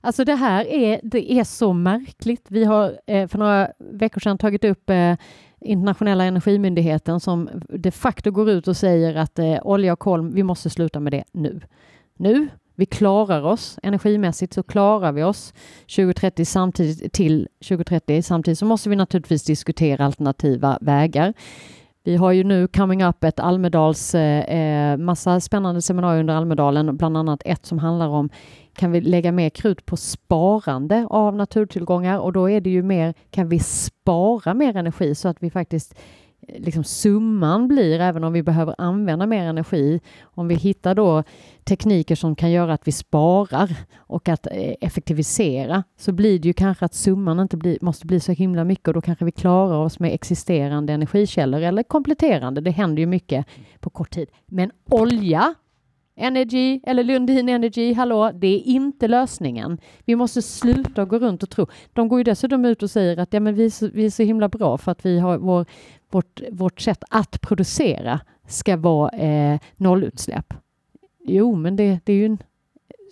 Alltså 0.00 0.24
det 0.24 0.34
här 0.34 0.64
är, 0.64 1.00
det 1.02 1.32
är 1.32 1.44
så 1.44 1.72
märkligt. 1.72 2.46
Vi 2.48 2.64
har 2.64 2.98
eh, 3.06 3.28
för 3.28 3.38
några 3.38 3.68
veckor 3.78 4.20
sedan 4.20 4.38
tagit 4.38 4.64
upp 4.64 4.90
eh, 4.90 5.14
internationella 5.60 6.24
energimyndigheten 6.24 7.20
som 7.20 7.50
de 7.68 7.90
facto 7.90 8.30
går 8.30 8.50
ut 8.50 8.68
och 8.68 8.76
säger 8.76 9.14
att 9.14 9.38
eh, 9.38 9.58
olja 9.62 9.92
och 9.92 9.98
kol, 9.98 10.32
vi 10.32 10.42
måste 10.42 10.70
sluta 10.70 11.00
med 11.00 11.12
det 11.12 11.24
nu. 11.32 11.60
Nu, 12.16 12.48
vi 12.74 12.86
klarar 12.86 13.42
oss 13.42 13.78
energimässigt 13.82 14.54
så 14.54 14.62
klarar 14.62 15.12
vi 15.12 15.22
oss 15.22 15.54
2030 15.96 16.44
samtidigt 16.44 17.12
till 17.12 17.48
2030. 17.68 18.22
Samtidigt 18.22 18.58
så 18.58 18.64
måste 18.64 18.88
vi 18.88 18.96
naturligtvis 18.96 19.44
diskutera 19.44 20.06
alternativa 20.06 20.78
vägar. 20.80 21.34
Vi 22.04 22.16
har 22.16 22.32
ju 22.32 22.44
nu 22.44 22.68
coming 22.68 23.04
up 23.04 23.24
ett 23.24 23.40
Almedals, 23.40 24.14
eh, 24.14 24.44
eh, 24.44 24.96
massa 24.96 25.40
spännande 25.40 25.82
seminarier 25.82 26.20
under 26.20 26.34
Almedalen, 26.34 26.96
bland 26.96 27.16
annat 27.16 27.42
ett 27.44 27.66
som 27.66 27.78
handlar 27.78 28.08
om 28.08 28.30
kan 28.74 28.92
vi 28.92 29.00
lägga 29.00 29.32
mer 29.32 29.50
krut 29.50 29.86
på 29.86 29.96
sparande 29.96 31.06
av 31.10 31.36
naturtillgångar 31.36 32.18
och 32.18 32.32
då 32.32 32.50
är 32.50 32.60
det 32.60 32.70
ju 32.70 32.82
mer, 32.82 33.14
kan 33.30 33.48
vi 33.48 33.58
spara 33.58 34.54
mer 34.54 34.76
energi 34.76 35.14
så 35.14 35.28
att 35.28 35.36
vi 35.42 35.50
faktiskt 35.50 35.94
liksom 36.48 36.84
summan 36.84 37.68
blir, 37.68 38.00
även 38.00 38.24
om 38.24 38.32
vi 38.32 38.42
behöver 38.42 38.74
använda 38.78 39.26
mer 39.26 39.44
energi, 39.44 40.00
om 40.22 40.48
vi 40.48 40.54
hittar 40.54 40.94
då 40.94 41.22
tekniker 41.64 42.14
som 42.14 42.36
kan 42.36 42.50
göra 42.50 42.72
att 42.72 42.88
vi 42.88 42.92
sparar 42.92 43.76
och 43.96 44.28
att 44.28 44.46
eh, 44.46 44.74
effektivisera, 44.80 45.84
så 45.98 46.12
blir 46.12 46.38
det 46.38 46.48
ju 46.48 46.52
kanske 46.52 46.84
att 46.84 46.94
summan 46.94 47.40
inte 47.40 47.56
blir, 47.56 47.78
måste 47.80 48.06
bli 48.06 48.20
så 48.20 48.32
himla 48.32 48.64
mycket 48.64 48.88
och 48.88 48.94
då 48.94 49.00
kanske 49.00 49.24
vi 49.24 49.32
klarar 49.32 49.76
oss 49.76 49.98
med 49.98 50.14
existerande 50.14 50.92
energikällor 50.92 51.60
eller 51.60 51.82
kompletterande. 51.82 52.60
Det 52.60 52.70
händer 52.70 53.00
ju 53.00 53.06
mycket 53.06 53.46
på 53.80 53.90
kort 53.90 54.10
tid. 54.10 54.28
Men 54.46 54.70
olja 54.90 55.54
Energy 56.16 56.80
eller 56.82 57.04
Lundin 57.04 57.48
Energy, 57.48 57.92
hallå, 57.94 58.32
det 58.34 58.46
är 58.46 58.58
inte 58.58 59.08
lösningen. 59.08 59.78
Vi 60.04 60.16
måste 60.16 60.42
sluta 60.42 61.04
gå 61.04 61.18
runt 61.18 61.42
och 61.42 61.50
tro. 61.50 61.66
De 61.92 62.08
går 62.08 62.20
ju 62.20 62.24
dessutom 62.24 62.64
ut 62.64 62.82
och 62.82 62.90
säger 62.90 63.16
att 63.16 63.32
ja, 63.32 63.40
men 63.40 63.54
vi, 63.54 63.64
är 63.64 63.70
så, 63.70 63.88
vi 63.88 64.06
är 64.06 64.10
så 64.10 64.22
himla 64.22 64.48
bra 64.48 64.78
för 64.78 64.92
att 64.92 65.06
vi 65.06 65.18
har 65.18 65.38
vår, 65.38 65.66
vårt, 66.10 66.40
vårt 66.50 66.80
sätt 66.80 67.04
att 67.10 67.40
producera 67.40 68.20
ska 68.46 68.76
vara 68.76 69.10
eh, 69.10 69.60
nollutsläpp. 69.76 70.54
Jo, 71.24 71.54
men 71.54 71.76
det, 71.76 72.00
det 72.04 72.12
är 72.12 72.16
ju 72.16 72.26
en, 72.26 72.38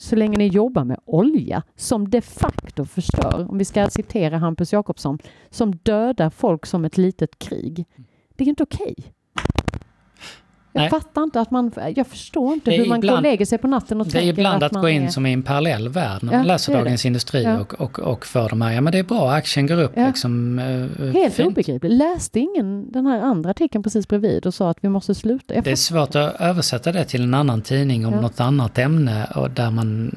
så 0.00 0.16
länge 0.16 0.38
ni 0.38 0.46
jobbar 0.46 0.84
med 0.84 1.00
olja 1.04 1.62
som 1.76 2.10
de 2.10 2.20
facto 2.20 2.84
förstör, 2.84 3.46
om 3.50 3.58
vi 3.58 3.64
ska 3.64 3.88
citera 3.88 4.38
Hampus 4.38 4.72
Jakobsson, 4.72 5.18
som 5.50 5.76
dödar 5.76 6.30
folk 6.30 6.66
som 6.66 6.84
ett 6.84 6.98
litet 6.98 7.38
krig. 7.38 7.84
Det 8.36 8.44
är 8.44 8.48
inte 8.48 8.62
okej. 8.62 8.94
Okay. 8.98 9.12
Jag 10.72 10.80
Nej. 10.80 10.90
fattar 10.90 11.22
inte 11.22 11.40
att 11.40 11.50
man, 11.50 11.72
jag 11.96 12.06
förstår 12.06 12.52
inte 12.52 12.70
hur 12.70 12.78
man 12.78 12.98
ibland, 12.98 13.02
går 13.02 13.16
och 13.16 13.22
lägger 13.22 13.46
sig 13.46 13.58
på 13.58 13.66
natten 13.66 14.00
och 14.00 14.06
tänker 14.06 14.18
att 14.18 14.22
Det 14.22 14.28
är 14.28 14.32
ibland 14.32 14.62
att, 14.62 14.76
att 14.76 14.82
gå 14.82 14.88
in 14.88 15.02
är... 15.02 15.08
som 15.08 15.26
i 15.26 15.32
en 15.32 15.42
parallell 15.42 15.88
värld 15.88 16.22
när 16.22 16.32
man 16.32 16.46
läser 16.46 16.72
Dagens 16.72 17.06
Industri 17.06 17.42
ja. 17.42 17.60
och, 17.60 17.80
och, 17.80 17.98
och 17.98 18.26
för 18.26 18.48
de 18.48 18.62
här, 18.62 18.72
ja 18.72 18.80
men 18.80 18.92
det 18.92 18.98
är 18.98 19.02
bra, 19.02 19.32
aktien 19.32 19.66
går 19.66 19.82
upp 19.82 19.92
ja. 19.94 20.06
liksom. 20.06 20.58
Uh, 20.58 21.12
Helt 21.12 21.34
fint. 21.34 21.48
obegripligt. 21.48 21.92
Läste 21.92 22.40
ingen 22.40 22.92
den 22.92 23.06
här 23.06 23.20
andra 23.20 23.50
artikeln 23.50 23.82
precis 23.82 24.08
bredvid 24.08 24.46
och 24.46 24.54
sa 24.54 24.70
att 24.70 24.78
vi 24.80 24.88
måste 24.88 25.14
sluta? 25.14 25.54
Jag 25.54 25.64
det 25.64 25.70
är 25.70 25.76
svårt 25.76 26.14
att 26.14 26.40
översätta 26.40 26.92
det 26.92 27.04
till 27.04 27.22
en 27.22 27.34
annan 27.34 27.62
tidning 27.62 28.06
om 28.06 28.14
ja. 28.14 28.20
något 28.20 28.40
annat 28.40 28.78
ämne 28.78 29.26
och 29.34 29.50
där 29.50 29.70
man, 29.70 30.10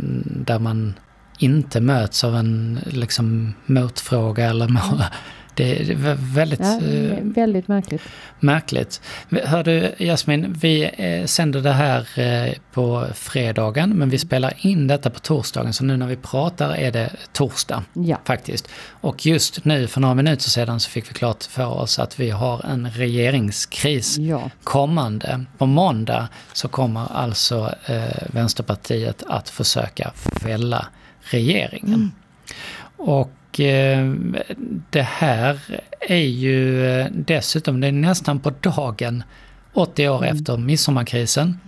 där 0.45 0.59
man 0.59 0.93
inte 1.39 1.81
möts 1.81 2.23
av 2.23 2.35
en 2.35 2.79
liksom 2.85 3.53
motfråga 3.65 4.49
eller 4.49 4.67
Det 5.55 5.91
är 5.91 6.15
väldigt, 6.33 6.59
Ja, 6.59 6.81
eh, 6.81 7.17
väldigt 7.21 7.67
märkligt. 7.67 8.01
märkligt. 8.39 9.01
Hör 9.43 9.63
du 9.63 9.91
Jasmin, 9.97 10.53
vi 10.61 10.89
eh, 10.97 11.25
sänder 11.25 11.61
det 11.61 11.71
här 11.71 12.19
eh, 12.19 12.53
på 12.73 13.05
fredagen 13.13 13.89
men 13.89 14.09
vi 14.09 14.17
spelar 14.17 14.53
in 14.57 14.87
detta 14.87 15.09
på 15.09 15.19
torsdagen 15.19 15.73
så 15.73 15.83
nu 15.83 15.97
när 15.97 16.07
vi 16.07 16.15
pratar 16.15 16.75
är 16.75 16.91
det 16.91 17.09
torsdag 17.33 17.83
Ja. 17.93 18.17
faktiskt. 18.25 18.69
Och 19.01 19.25
just 19.25 19.65
nu 19.65 19.87
för 19.87 20.01
några 20.01 20.15
minuter 20.15 20.49
sedan 20.49 20.79
så 20.79 20.89
fick 20.89 21.09
vi 21.09 21.13
klart 21.13 21.43
för 21.43 21.65
oss 21.65 21.99
att 21.99 22.19
vi 22.19 22.29
har 22.29 22.65
en 22.65 22.89
regeringskris 22.89 24.17
Ja. 24.17 24.49
kommande. 24.63 25.45
På 25.57 25.65
måndag 25.65 26.27
så 26.53 26.67
kommer 26.67 27.11
alltså 27.13 27.75
eh, 27.85 28.03
Vänsterpartiet 28.33 29.23
att 29.27 29.49
försöka 29.49 30.11
fälla 30.41 30.85
regeringen. 31.21 32.11
Och 32.97 33.31
eh, 33.59 34.13
det 34.89 35.01
här 35.01 35.59
är 35.99 36.15
ju 36.15 36.87
eh, 36.87 37.07
dessutom, 37.11 37.81
det 37.81 37.87
är 37.87 37.91
nästan 37.91 38.39
på 38.39 38.49
dagen 38.49 39.23
80 39.73 40.09
år 40.09 40.25
efter 40.25 40.57
midsommarkrisen. 40.57 41.59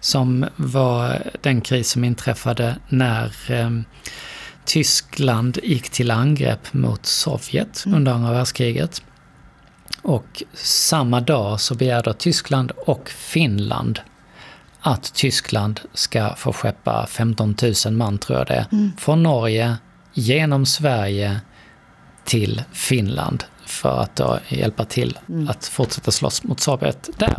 Som 0.00 0.46
var 0.56 1.22
den 1.40 1.60
kris 1.60 1.90
som 1.90 2.04
inträffade 2.04 2.76
när 2.88 3.32
eh, 3.48 3.70
Tyskland 4.64 5.58
gick 5.62 5.90
till 5.90 6.10
angrepp 6.10 6.72
mot 6.72 7.06
Sovjet 7.06 7.84
under 7.86 8.12
andra 8.12 8.32
världskriget. 8.32 9.02
Och 10.02 10.42
samma 10.54 11.20
dag 11.20 11.60
så 11.60 11.74
begärde 11.74 12.14
Tyskland 12.14 12.70
och 12.70 13.08
Finland 13.08 14.00
att 14.80 15.14
Tyskland 15.14 15.80
ska 15.94 16.34
få 16.36 16.52
skeppa 16.52 17.06
15 17.06 17.56
000 17.86 17.94
man, 17.94 18.18
tror 18.18 18.38
jag 18.38 18.46
det 18.46 18.54
är, 18.54 18.90
från 18.98 19.22
Norge 19.22 19.76
genom 20.14 20.66
Sverige 20.66 21.40
till 22.24 22.62
Finland 22.72 23.44
för 23.66 24.00
att 24.02 24.16
då 24.16 24.38
hjälpa 24.48 24.84
till 24.84 25.18
att 25.48 25.66
fortsätta 25.66 26.10
slåss 26.10 26.44
mot 26.44 26.60
Sovjet 26.60 27.10
där. 27.18 27.36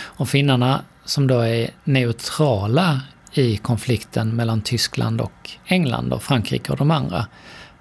Och 0.00 0.28
finnarna, 0.28 0.82
som 1.04 1.26
då 1.26 1.40
är 1.40 1.70
neutrala 1.84 3.00
i 3.32 3.56
konflikten 3.56 4.36
mellan 4.36 4.60
Tyskland 4.60 5.20
och 5.20 5.50
England 5.66 6.12
och 6.12 6.22
Frankrike 6.22 6.72
och 6.72 6.78
de 6.78 6.90
andra, 6.90 7.26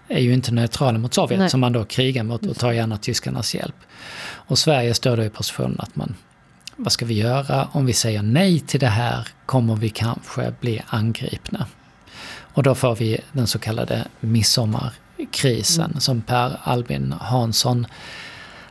är 0.07 0.19
ju 0.19 0.33
inte 0.33 0.51
neutrala 0.51 0.97
mot 0.97 1.13
Sovjet 1.13 1.39
Nej. 1.39 1.49
som 1.49 1.59
man 1.59 1.73
då 1.73 1.85
krigar 1.85 2.23
mot 2.23 2.45
och 2.45 2.55
tar 2.55 2.71
gärna 2.71 2.97
tyskarnas 2.97 3.55
hjälp. 3.55 3.75
Och 4.29 4.59
Sverige 4.59 4.93
står 4.93 5.17
då 5.17 5.23
i 5.23 5.29
positionen 5.29 5.79
att 5.79 5.95
man, 5.95 6.15
vad 6.75 6.91
ska 6.91 7.05
vi 7.05 7.13
göra? 7.13 7.67
Om 7.71 7.85
vi 7.85 7.93
säger 7.93 8.21
nej 8.21 8.59
till 8.59 8.79
det 8.79 8.87
här 8.87 9.27
kommer 9.45 9.75
vi 9.75 9.89
kanske 9.89 10.53
bli 10.61 10.81
angripna. 10.87 11.65
Och 12.57 12.63
då 12.63 12.75
får 12.75 12.95
vi 12.95 13.19
den 13.31 13.47
så 13.47 13.59
kallade 13.59 14.07
midsommarkrisen 14.19 15.99
som 15.99 16.21
Per 16.21 16.59
Albin 16.63 17.11
Hansson 17.11 17.87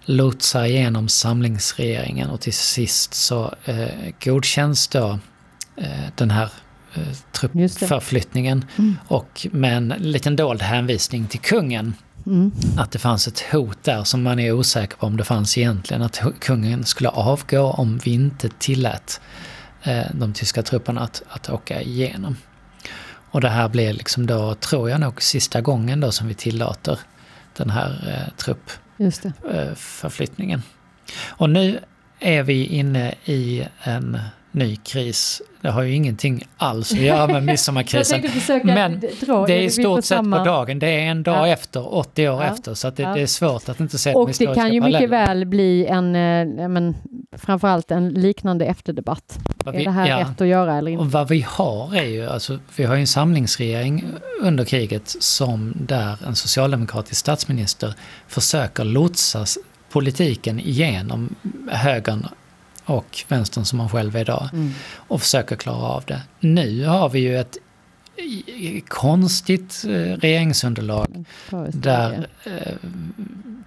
lotsar 0.05 0.65
igenom 0.65 1.09
samlingsregeringen 1.09 2.31
och 2.31 2.41
till 2.41 2.53
sist 2.53 3.15
så 3.15 3.55
eh, 3.65 3.89
godkänns 4.25 4.89
då 4.89 5.19
eh, 5.77 5.89
den 6.15 6.31
här 6.31 6.51
eh, 6.95 7.03
truppförflyttningen 7.33 8.65
och 9.09 9.47
med 9.53 9.77
en 9.77 9.95
liten 9.99 10.37
dold 10.37 10.63
hänvisning 10.63 11.27
till 11.27 11.41
kungen. 11.41 11.95
Mm. 12.27 12.53
Att 12.79 12.93
det 12.93 12.99
fanns 12.99 13.29
ett 13.29 13.41
hot 13.41 13.85
där 13.85 14.05
som 14.05 14.23
man 14.23 14.39
är 14.39 14.53
osäker 14.53 14.97
på 14.97 15.07
om 15.07 15.17
det 15.17 15.25
fanns 15.25 15.59
egentligen. 15.59 16.03
Att 16.03 16.23
kungen 16.41 16.85
skulle 16.85 17.09
avgå 17.09 17.63
om 17.63 17.99
vi 17.99 18.11
inte 18.11 18.49
tillät 18.49 19.21
eh, 19.83 20.05
de 20.13 20.33
tyska 20.33 20.63
trupperna 20.63 21.01
att, 21.01 21.23
att 21.29 21.51
åka 21.51 21.83
igenom. 21.83 22.37
Och 23.37 23.43
det 23.43 23.49
här 23.49 23.69
blir 23.69 23.93
liksom 23.93 24.27
då, 24.27 24.55
tror 24.55 24.91
jag 24.91 25.01
nog, 25.01 25.23
sista 25.23 25.61
gången 25.61 26.01
då 26.01 26.13
som 26.13 26.29
vi 26.29 26.35
tillåter 26.35 26.99
den 27.57 27.71
här 27.71 27.91
eh, 28.09 28.35
truppförflyttningen. 28.37 30.63
Och 31.29 31.51
nu 31.51 31.79
är 32.21 32.43
vi 32.43 32.67
inne 32.67 33.15
i 33.25 33.67
en 33.83 34.19
ny 34.53 34.77
kris. 34.77 35.43
Det 35.61 35.69
har 35.71 35.83
ju 35.83 35.95
ingenting 35.95 36.45
alls 36.57 36.93
att 36.93 36.99
göra 36.99 37.27
med 37.27 37.43
midsommarkrisen. 37.45 38.23
Men 38.65 39.01
dra- 39.01 39.47
det 39.47 39.53
är 39.55 39.63
i 39.63 39.71
stort 39.71 39.99
sett 40.05 40.05
samma- 40.05 40.39
på 40.39 40.45
dagen. 40.45 40.79
Det 40.79 40.87
är 40.89 41.01
en 41.11 41.23
dag 41.23 41.49
Ja. 41.49 41.53
efter, 41.53 41.95
80 41.95 42.29
år 42.29 42.43
Ja. 42.43 42.51
efter. 42.53 42.75
Så 42.75 42.89
att 42.89 42.97
det, 42.97 43.03
Ja. 43.03 43.15
det 43.15 43.21
är 43.23 43.27
svårt 43.27 43.69
att 43.69 43.81
inte 43.81 43.99
se 43.99 44.15
Och 44.15 44.31
det 44.39 44.55
kan 44.55 44.73
ju 44.75 44.81
mycket 44.81 45.11
väl 45.11 45.47
bli 45.47 45.87
en, 45.87 46.17
eh, 46.17 46.69
men, 46.69 46.97
framförallt 47.39 47.91
en 47.91 48.09
liknande 48.09 48.65
efterdebatt. 48.67 49.39
Vad 49.67 49.75
Är 49.75 49.79
vi- 49.79 49.85
det 49.85 49.91
här 49.91 50.09
ja. 50.09 50.21
rätt 50.21 50.41
att 50.41 50.47
göra 50.47 50.77
eller 50.79 50.91
inte? 50.91 51.01
Och 51.05 51.13
vad 51.13 51.29
vi 51.29 51.41
har 51.49 51.95
är 51.97 52.05
ju, 52.05 52.27
alltså, 52.29 52.59
vi 52.77 52.85
har 52.85 52.95
ju 52.95 53.01
en 53.01 53.07
samlingsregering 53.07 54.05
under 54.41 54.65
kriget 54.65 55.17
som 55.21 55.73
där 55.81 56.17
en 56.27 56.37
socialdemokratisk 56.37 57.21
statsminister 57.21 57.95
försöker 58.29 58.85
lotsa 58.85 59.45
politiken 59.93 60.61
igenom 60.61 61.35
högern 61.71 62.27
och 62.85 63.25
vänstern 63.29 63.65
som 63.65 63.79
man 63.79 63.89
själv 63.89 64.17
är 64.17 64.21
idag 64.21 64.49
Mm. 64.53 64.73
och 64.97 65.21
försöker 65.21 65.57
klara 65.57 65.77
av 65.87 66.05
det. 66.07 66.21
Nu 66.41 66.85
har 66.87 67.09
vi 67.09 67.19
ju 67.21 67.39
ett 67.41 67.57
konstigt 68.89 69.85
eh, 69.85 69.91
regeringsunderlag 70.17 71.25
För 71.49 71.71
där 71.73 72.27
eh, 72.45 72.73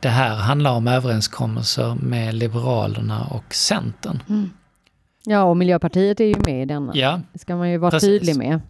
det 0.02 0.10
här 0.10 0.36
handlar 0.36 0.72
om 0.72 0.88
överenskommelser 0.88 1.96
med 1.96 2.36
Liberalerna 2.36 3.26
och 3.26 3.56
Centern. 3.56 4.24
Mm. 4.30 4.50
Ja, 5.26 5.44
och 5.44 5.58
Miljöpartiet 5.58 6.20
är 6.20 6.26
ju 6.26 6.36
med 6.46 6.62
i 6.62 6.66
denna. 6.66 6.92
Ja, 6.96 7.22
Det 7.34 7.40
ska 7.40 7.56
man 7.56 7.72
ju 7.72 7.78
vara 7.78 7.92
Precis. 7.92 8.10
tydlig 8.10 8.38
med. 8.38 8.62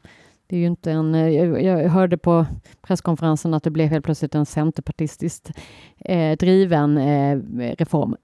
Det 0.48 0.56
är 0.56 0.60
ju 0.60 0.66
inte 0.66 0.92
en, 0.92 1.16
eh, 1.16 1.30
jag, 1.30 1.64
jag 1.64 1.90
hörde 1.90 2.18
på 2.18 2.46
presskonferensen 2.82 3.54
att 3.54 3.64
det 3.64 3.70
blev 3.70 3.88
helt 3.90 4.06
plötsligt 4.06 4.36
en 4.36 4.46
centerpartistiskt 4.46 5.52
eh, 6.00 6.38
driven 6.38 6.98
eh, 6.98 7.38
reform. 7.78 8.16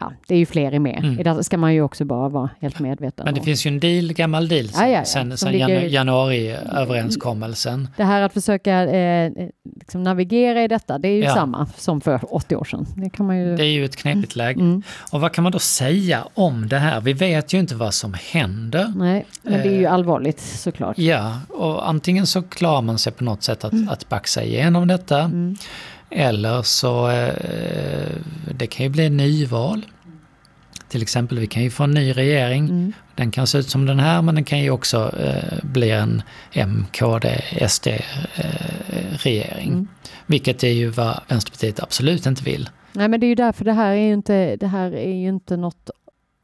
Ja, 0.00 0.12
det 0.26 0.34
är 0.34 0.38
ju 0.38 0.46
fler 0.46 0.78
med. 0.78 0.98
Mm. 1.04 1.20
I 1.20 1.22
det 1.22 1.44
ska 1.44 1.58
man 1.58 1.74
ju 1.74 1.82
också 1.82 2.04
bara 2.04 2.28
vara 2.28 2.50
helt 2.60 2.78
medveten 2.78 3.24
Men 3.24 3.34
det 3.34 3.40
om. 3.40 3.44
finns 3.44 3.66
ju 3.66 3.68
en 3.68 3.80
deal, 3.80 4.12
gammal 4.12 4.48
deal 4.48 4.68
sen, 4.68 4.82
Ja, 4.82 4.88
ja, 4.92 4.98
ja, 4.98 5.04
sen, 5.04 5.38
sen 5.38 5.52
ligger- 5.52 5.68
jan, 5.68 5.88
januariöverenskommelsen. 5.90 7.88
Det 7.96 8.04
här 8.04 8.22
att 8.22 8.32
försöka 8.32 8.82
eh, 8.84 9.32
liksom 9.80 10.02
navigera 10.02 10.62
i 10.64 10.68
detta, 10.68 10.98
det 10.98 11.08
är 11.08 11.16
ju 11.16 11.26
samma 11.26 11.66
som 11.76 12.00
för 12.00 12.34
80 12.34 12.56
år 12.56 12.64
sedan. 12.64 12.86
Det 12.96 13.10
kan 13.10 13.26
man 13.26 13.38
ju... 13.38 13.56
Det 13.56 13.64
är 13.64 13.70
ju 13.72 13.84
ett 13.84 13.96
knepigt 13.96 14.36
läge. 14.36 14.60
Mm. 14.60 14.82
Och 15.10 15.20
vad 15.20 15.32
kan 15.32 15.42
man 15.42 15.52
då 15.52 15.58
säga 15.58 16.24
om 16.34 16.68
det 16.68 16.78
här? 16.78 17.00
Vi 17.00 17.12
vet 17.12 17.52
ju 17.52 17.58
inte 17.58 17.74
vad 17.74 17.94
som 17.94 18.14
händer. 18.32 18.92
Nej, 18.96 19.26
men 19.42 19.52
det 19.52 19.68
är 19.68 19.72
ju 19.78 19.84
Eh, 19.84 19.92
allvarligt 19.92 20.40
såklart. 20.40 20.98
Ja, 20.98 21.38
och 21.48 21.88
antingen 21.88 22.26
så 22.26 22.42
klarar 22.42 22.82
man 22.82 22.98
sig 22.98 23.12
på 23.12 23.24
något 23.24 23.42
sätt 23.42 23.64
att, 23.64 23.72
att 23.90 24.08
baxa 24.08 24.42
igenom 24.42 24.88
detta. 24.88 25.20
Mm. 25.20 25.56
Eller 26.10 26.62
så 26.62 27.10
eh, 27.10 27.34
det 28.54 28.66
kan 28.66 28.84
ju 28.84 28.90
bli 28.90 29.10
nyval. 29.10 29.86
Till 30.88 31.02
exempel, 31.02 31.38
vi 31.38 31.46
kan 31.46 31.62
ju 31.62 31.70
få 31.70 31.84
en 31.84 31.90
ny 31.90 32.12
regering. 32.12 32.64
Mm. 32.64 32.92
Den 33.14 33.30
kan 33.30 33.46
se 33.46 33.58
ut 33.58 33.68
som 33.68 33.86
den 33.86 33.98
här 33.98 34.22
men 34.22 34.34
den 34.34 34.44
kan 34.44 34.58
ju 34.58 34.70
också 34.70 35.18
eh, 35.18 35.58
bli 35.62 35.90
en 35.90 36.22
M, 36.52 36.86
KD, 36.92 37.42
SD 37.68 37.86
eh. 37.86 39.66
Mm. 39.66 39.88
Vilket 40.26 40.64
är 40.64 40.68
ju 40.68 40.88
vad 40.88 41.20
Vänsterpartiet 41.28 41.82
absolut 41.82 42.26
inte 42.26 42.44
vill. 42.44 42.68
Nej, 42.92 43.08
men 43.08 43.20
det 43.20 43.26
är 43.26 43.28
ju 43.28 43.34
därför 43.34 43.64
det 43.64 43.72
här 43.72 43.90
är 43.92 44.06
ju 44.06 44.12
inte, 44.12 44.56
det 44.56 44.66
här 44.66 44.92
är 44.92 45.14
ju 45.14 45.28
inte 45.28 45.56
något... 45.56 45.90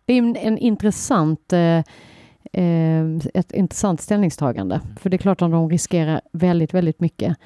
Det 0.06 0.12
är 0.12 0.18
en, 0.18 0.36
en 0.36 0.58
intressant, 0.58 1.52
ett 3.34 3.52
intressant 3.52 4.00
ställningstagande. 4.00 4.80
För 5.00 5.10
det 5.10 5.16
är 5.16 5.18
klart 5.18 5.42
att 5.42 5.50
de 5.50 5.70
riskerar 5.70 6.20
väldigt, 6.32 6.74
väldigt 6.74 7.00
mycket. 7.00 7.36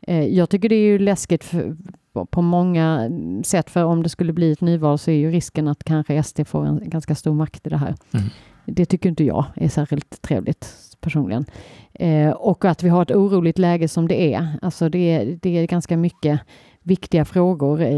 Eh, 0.00 0.24
jag 0.26 0.50
tycker 0.50 0.68
det 0.68 0.74
är 0.74 0.86
ju 0.86 0.98
läskigt 0.98 1.44
för, 1.44 1.76
på- 2.12 2.26
på 2.26 2.42
många 2.42 3.10
sätt, 3.44 3.70
för 3.70 3.84
om 3.84 4.02
det 4.02 4.08
skulle 4.08 4.32
bli 4.32 4.52
ett 4.52 4.60
nyval 4.60 4.98
så 4.98 5.10
är 5.10 5.14
ju 5.14 5.30
risken 5.30 5.68
att 5.68 5.84
kanske 5.84 6.22
SD 6.22 6.40
får 6.46 6.66
en 6.66 6.80
ganska 6.90 7.14
stor 7.14 7.34
makt 7.34 7.66
i 7.66 7.70
det 7.70 7.76
här. 7.76 7.94
Mm. 8.14 8.26
Det 8.66 8.86
tycker 8.86 9.08
inte 9.08 9.24
jag 9.24 9.44
är 9.54 9.68
särskilt 9.68 10.22
trevligt 10.22 10.74
personligen. 11.00 11.44
Eh, 11.92 12.30
och 12.30 12.64
att 12.64 12.82
vi 12.82 12.88
har 12.88 13.02
ett 13.02 13.10
oroligt 13.10 13.58
läge 13.58 13.88
som 13.88 14.08
det 14.08 14.34
är. 14.34 14.48
Alltså 14.62 14.88
det 14.88 14.98
är, 14.98 15.38
det 15.42 15.58
är 15.58 15.66
ganska 15.66 15.96
mycket 15.96 16.40
viktiga 16.82 17.24
frågor 17.24 17.82
i, 17.82 17.94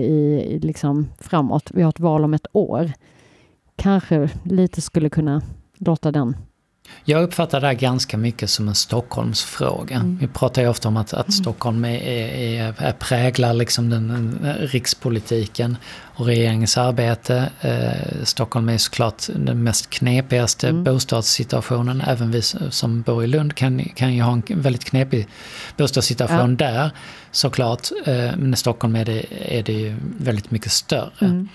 i 0.46 0.58
liksom 0.58 1.06
framåt. 1.18 1.70
Vi 1.74 1.82
har 1.82 1.88
ett 1.88 2.00
val 2.00 2.24
om 2.24 2.34
ett 2.34 2.46
år. 2.52 2.92
Kanske 3.76 4.30
lite 4.42 4.80
skulle 4.80 5.10
kunna 5.10 5.42
låta 5.76 6.12
den... 6.12 6.36
Jag 7.04 7.22
uppfattar 7.22 7.60
det 7.60 7.66
här 7.66 7.74
ganska 7.74 8.16
mycket 8.16 8.50
som 8.50 8.68
en 8.68 8.74
Stockholmsfråga. 8.74 9.96
Mm. 9.96 10.18
Vi 10.20 10.26
pratar 10.26 10.62
ju 10.62 10.68
ofta 10.68 10.88
om 10.88 10.96
att, 10.96 11.14
att 11.14 11.32
Stockholm 11.32 11.84
är, 11.84 11.98
är, 11.98 12.74
är, 12.78 12.92
präglar 12.92 13.54
liksom 13.54 13.90
den, 13.90 14.08
den 14.08 14.54
rikspolitiken 14.60 15.76
och 16.14 16.26
regeringens 16.26 16.78
arbete. 16.78 17.50
Eh, 17.60 18.24
Stockholm 18.24 18.68
är 18.68 18.78
såklart 18.78 19.26
den 19.36 19.62
mest 19.62 19.90
knepigaste 19.90 20.68
Mm. 20.68 20.84
bostadssituationen. 20.84 22.00
Även 22.00 22.30
vi 22.30 22.42
som 22.70 23.02
bor 23.02 23.24
i 23.24 23.26
Lund 23.26 23.54
kan, 23.54 23.84
kan 23.84 24.14
ju 24.14 24.22
ha 24.22 24.32
en 24.32 24.42
väldigt 24.46 24.84
knepig 24.84 25.26
bostadssituation 25.76 26.56
där 26.56 26.90
såklart. 27.30 27.88
Eh, 28.06 28.14
men 28.14 28.54
i 28.54 28.56
Stockholm 28.56 28.96
är 28.96 29.04
det, 29.04 29.24
är 29.58 29.62
det 29.62 29.72
ju 29.72 29.96
väldigt 30.18 30.50
mycket 30.50 30.72
större. 30.72 31.10
Mm. 31.20 31.48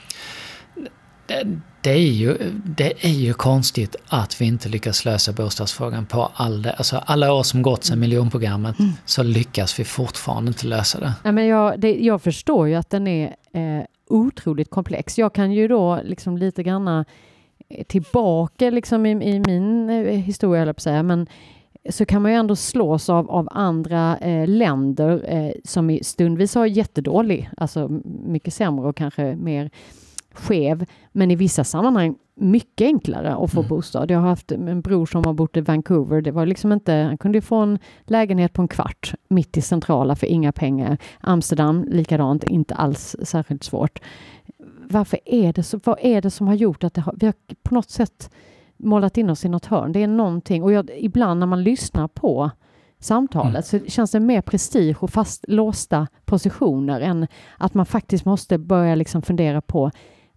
Det, 1.26 1.60
det, 1.82 1.90
är 1.90 2.12
ju, 2.12 2.38
det 2.66 3.06
är 3.06 3.14
ju 3.14 3.34
konstigt 3.34 3.96
att 4.08 4.42
vi 4.42 4.46
inte 4.46 4.70
lyckas 4.70 5.06
lösa 5.06 5.32
bostadsfrågan 5.32 6.06
på 6.06 6.32
all 6.34 6.62
det, 6.62 6.72
alltså 6.72 6.98
alla 6.98 7.34
år 7.34 7.44
som 7.44 7.62
gått 7.62 7.84
sedan 7.84 8.00
miljonprogrammet 8.00 8.80
mm. 8.80 8.92
så 9.06 9.24
lyckas 9.24 9.80
vi 9.80 9.84
fortfarande 9.84 10.50
inte 10.50 10.68
lösa 10.68 11.00
det. 11.00 11.14
Ja, 11.24 11.32
men 11.32 11.46
jag, 11.46 11.80
det, 11.80 11.96
jag 11.96 12.22
förstår 12.22 12.68
ju 12.68 12.76
att 12.76 12.90
den 12.90 13.08
är 13.08 13.36
eh, 13.54 13.86
otroligt 14.10 14.70
komplex. 14.70 15.18
Jag 15.18 15.34
kan 15.34 15.52
ju 15.52 15.68
då 15.68 16.00
liksom 16.04 16.38
lite 16.38 16.64
granna 16.64 17.06
eh, 17.70 17.84
tillbaka 17.84 18.70
liksom 18.70 19.06
i, 19.06 19.12
i 19.12 19.40
min 19.48 19.90
eh, 19.90 20.04
historia, 20.06 20.62
eller 20.62 20.74
på 20.74 20.82
säga, 20.82 21.04
men 21.04 21.28
så 21.90 22.06
kan 22.06 22.22
man 22.22 22.32
ju 22.32 22.38
ändå 22.38 22.56
slås 22.56 23.10
av, 23.10 23.32
av 23.32 23.48
andra 23.52 24.18
eh, 24.18 24.48
länder 24.48 25.26
eh, 25.28 25.52
som 25.64 26.00
stundvis 26.02 26.56
har 26.56 26.66
jättedålig, 26.66 27.50
alltså 27.58 27.88
mycket 28.26 28.54
sämre 28.54 28.88
och 28.88 28.98
kanske 28.98 29.36
mer 29.36 29.70
skev, 30.36 30.86
men 31.12 31.32
i 31.32 31.36
vissa 31.36 31.64
sammanhang 31.64 32.16
mycket 32.36 32.86
enklare 32.86 33.36
att 33.36 33.52
få 33.52 33.60
mm. 33.60 33.70
bostad. 33.70 34.12
Jag 34.12 34.20
har 34.20 34.28
haft 34.28 34.52
en 34.52 34.82
bror 34.82 35.06
som 35.06 35.26
har 35.26 35.34
bott 35.34 35.58
i 35.58 35.62
Vancouver. 35.62 36.22
Det 36.22 36.32
var 36.32 36.46
liksom 36.46 36.72
inte, 36.72 36.94
han 36.94 37.18
kunde 37.18 37.42
få 37.42 37.56
en 37.56 37.80
lägenhet 38.04 38.54
på 38.54 38.62
en 38.62 38.68
kvart 38.68 39.14
mitt 39.28 39.58
i 39.58 39.62
centrala 39.62 40.16
för 40.16 40.28
inga 40.28 40.52
pengar. 40.52 40.98
Amsterdam 41.20 41.86
likadant, 41.88 42.44
inte 42.44 42.76
alls 42.76 43.16
särskilt 43.24 43.64
svårt. 43.64 44.00
Varför 44.90 45.20
är 45.26 45.54
det 45.54 45.64
så? 45.64 45.80
Vad 45.84 45.98
är 46.02 46.22
det 46.22 46.32
som 46.32 46.48
har 46.48 46.56
gjort 46.56 46.84
att 46.84 46.94
det 46.94 47.02
har, 47.02 47.14
vi 47.18 47.26
har 47.26 47.34
på 47.64 47.74
något 47.74 47.90
sätt 47.90 48.30
målat 48.78 49.18
in 49.18 49.30
oss 49.30 49.46
i 49.46 49.50
något 49.50 49.66
hörn? 49.66 49.92
Det 49.92 50.04
är 50.04 50.08
någonting 50.08 50.64
och 50.64 50.72
jag, 50.72 50.92
ibland 50.98 51.40
när 51.40 51.48
man 51.48 51.64
lyssnar 51.64 52.08
på 52.08 52.52
samtalet 53.00 53.74
mm. 53.74 53.86
så 53.86 53.92
känns 53.92 54.12
det 54.12 54.20
mer 54.20 54.42
prestige 54.42 54.96
och 55.00 55.10
fastlåsta 55.10 56.08
positioner 56.26 57.02
än 57.02 57.28
att 57.58 57.74
man 57.74 57.86
faktiskt 57.86 58.26
måste 58.26 58.58
börja 58.58 58.96
liksom 58.96 59.22
fundera 59.22 59.62
på 59.62 59.92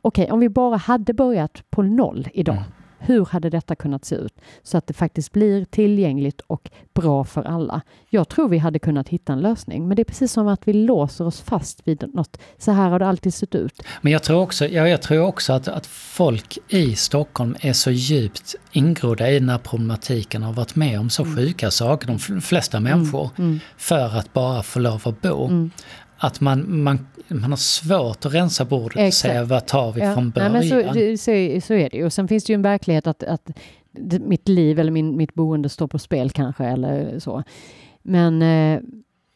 okej, 0.08 0.24
okay, 0.24 0.32
om 0.32 0.40
vi 0.40 0.48
bara 0.48 0.76
hade 0.76 1.14
börjat 1.14 1.62
på 1.70 1.82
noll 1.82 2.28
idag, 2.32 2.56
mm. 2.56 2.68
hur 2.98 3.24
hade 3.24 3.50
detta 3.50 3.74
kunnat 3.74 4.04
se 4.04 4.14
ut? 4.14 4.34
Så 4.62 4.78
att 4.78 4.86
det 4.86 4.94
faktiskt 4.94 5.32
blir 5.32 5.64
tillgängligt 5.64 6.40
och 6.46 6.70
bra 6.94 7.24
för 7.24 7.42
alla. 7.42 7.80
Jag 8.10 8.28
tror 8.28 8.48
vi 8.48 8.58
hade 8.58 8.78
kunnat 8.78 9.08
hitta 9.08 9.32
en 9.32 9.40
lösning, 9.40 9.88
men 9.88 9.96
det 9.96 10.02
är 10.02 10.04
precis 10.04 10.32
som 10.32 10.48
att 10.48 10.68
vi 10.68 10.72
låser 10.72 11.26
oss 11.26 11.40
fast 11.40 11.88
vid 11.88 12.14
något. 12.14 12.38
Så 12.58 12.72
här 12.72 12.90
har 12.90 12.98
det 12.98 13.06
alltid 13.06 13.34
sett 13.34 13.54
ut. 13.54 13.82
Men 14.00 14.12
jag 14.12 14.22
tror 14.22 14.42
också, 14.42 14.66
ja, 14.66 14.88
jag 14.88 15.02
tror 15.02 15.20
också 15.20 15.52
att, 15.52 15.68
att 15.68 15.86
folk 15.86 16.58
i 16.68 16.94
Stockholm 16.94 17.56
är 17.60 17.72
så 17.72 17.90
djupt 17.90 18.54
ingrodda 18.72 19.30
i 19.30 19.38
den 19.38 19.48
här 19.48 19.58
problematiken 19.58 20.42
och 20.42 20.46
har 20.46 20.54
varit 20.54 20.76
med 20.76 21.00
om 21.00 21.10
så 21.10 21.22
mm. 21.22 21.36
sjuka 21.36 21.70
saker, 21.70 22.06
de 22.06 22.40
flesta 22.40 22.80
människor, 22.80 23.30
mm. 23.36 23.50
Mm. 23.50 23.60
för 23.76 24.18
att 24.18 24.32
bara 24.32 24.62
få 24.62 24.78
lov 24.78 25.02
att 25.04 25.20
bo. 25.20 25.68
Att 26.20 26.40
man, 26.40 26.82
man, 26.82 27.06
man 27.28 27.50
har 27.50 27.56
svårt 27.56 28.26
att 28.26 28.34
rensa 28.34 28.64
bordet 28.64 29.08
och 29.08 29.14
säga 29.14 29.44
vad 29.44 29.66
tar 29.66 29.92
vi 29.92 30.00
ja. 30.00 30.14
från 30.14 30.30
början. 30.30 30.52
Nej, 30.52 30.70
men 30.70 30.84
så, 30.84 30.88
så, 31.16 31.66
så, 31.66 31.74
är 31.74 31.90
det 31.90 31.96
ju. 31.96 32.04
Och 32.04 32.12
sen 32.12 32.28
finns 32.28 32.44
det 32.44 32.52
ju 32.52 32.54
en 32.54 32.62
verklighet 32.62 33.06
att, 33.06 33.22
att 33.22 33.50
mitt 34.20 34.48
liv 34.48 34.78
eller 34.78 34.92
min, 34.92 35.16
mitt 35.16 35.34
boende 35.34 35.68
står 35.68 35.86
på 35.86 35.98
spel 35.98 36.30
kanske 36.30 36.64
eller 36.64 37.18
så. 37.18 37.42
Men, 38.02 38.42
eh, 38.42 38.80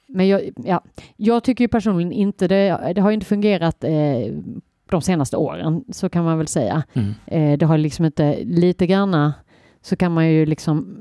men 0.08 0.28
jag, 0.28 0.50
ja, 0.56 0.84
jag 1.16 1.44
tycker 1.44 1.64
ju 1.64 1.68
personligen 1.68 2.12
inte 2.12 2.48
det, 2.48 2.92
det 2.94 3.00
har 3.00 3.10
inte 3.10 3.26
fungerat 3.26 3.84
eh, 3.84 4.34
de 4.90 5.02
senaste 5.02 5.36
åren, 5.36 5.84
så 5.88 6.08
kan 6.08 6.24
man 6.24 6.38
väl 6.38 6.48
säga. 6.48 6.82
Mm. 6.92 7.14
Eh, 7.26 7.58
det 7.58 7.66
har 7.66 7.78
liksom 7.78 8.04
inte, 8.04 8.44
lite 8.44 8.86
granna 8.86 9.34
så 9.82 9.96
kan 9.96 10.12
man 10.12 10.28
ju 10.28 10.46
liksom 10.46 10.98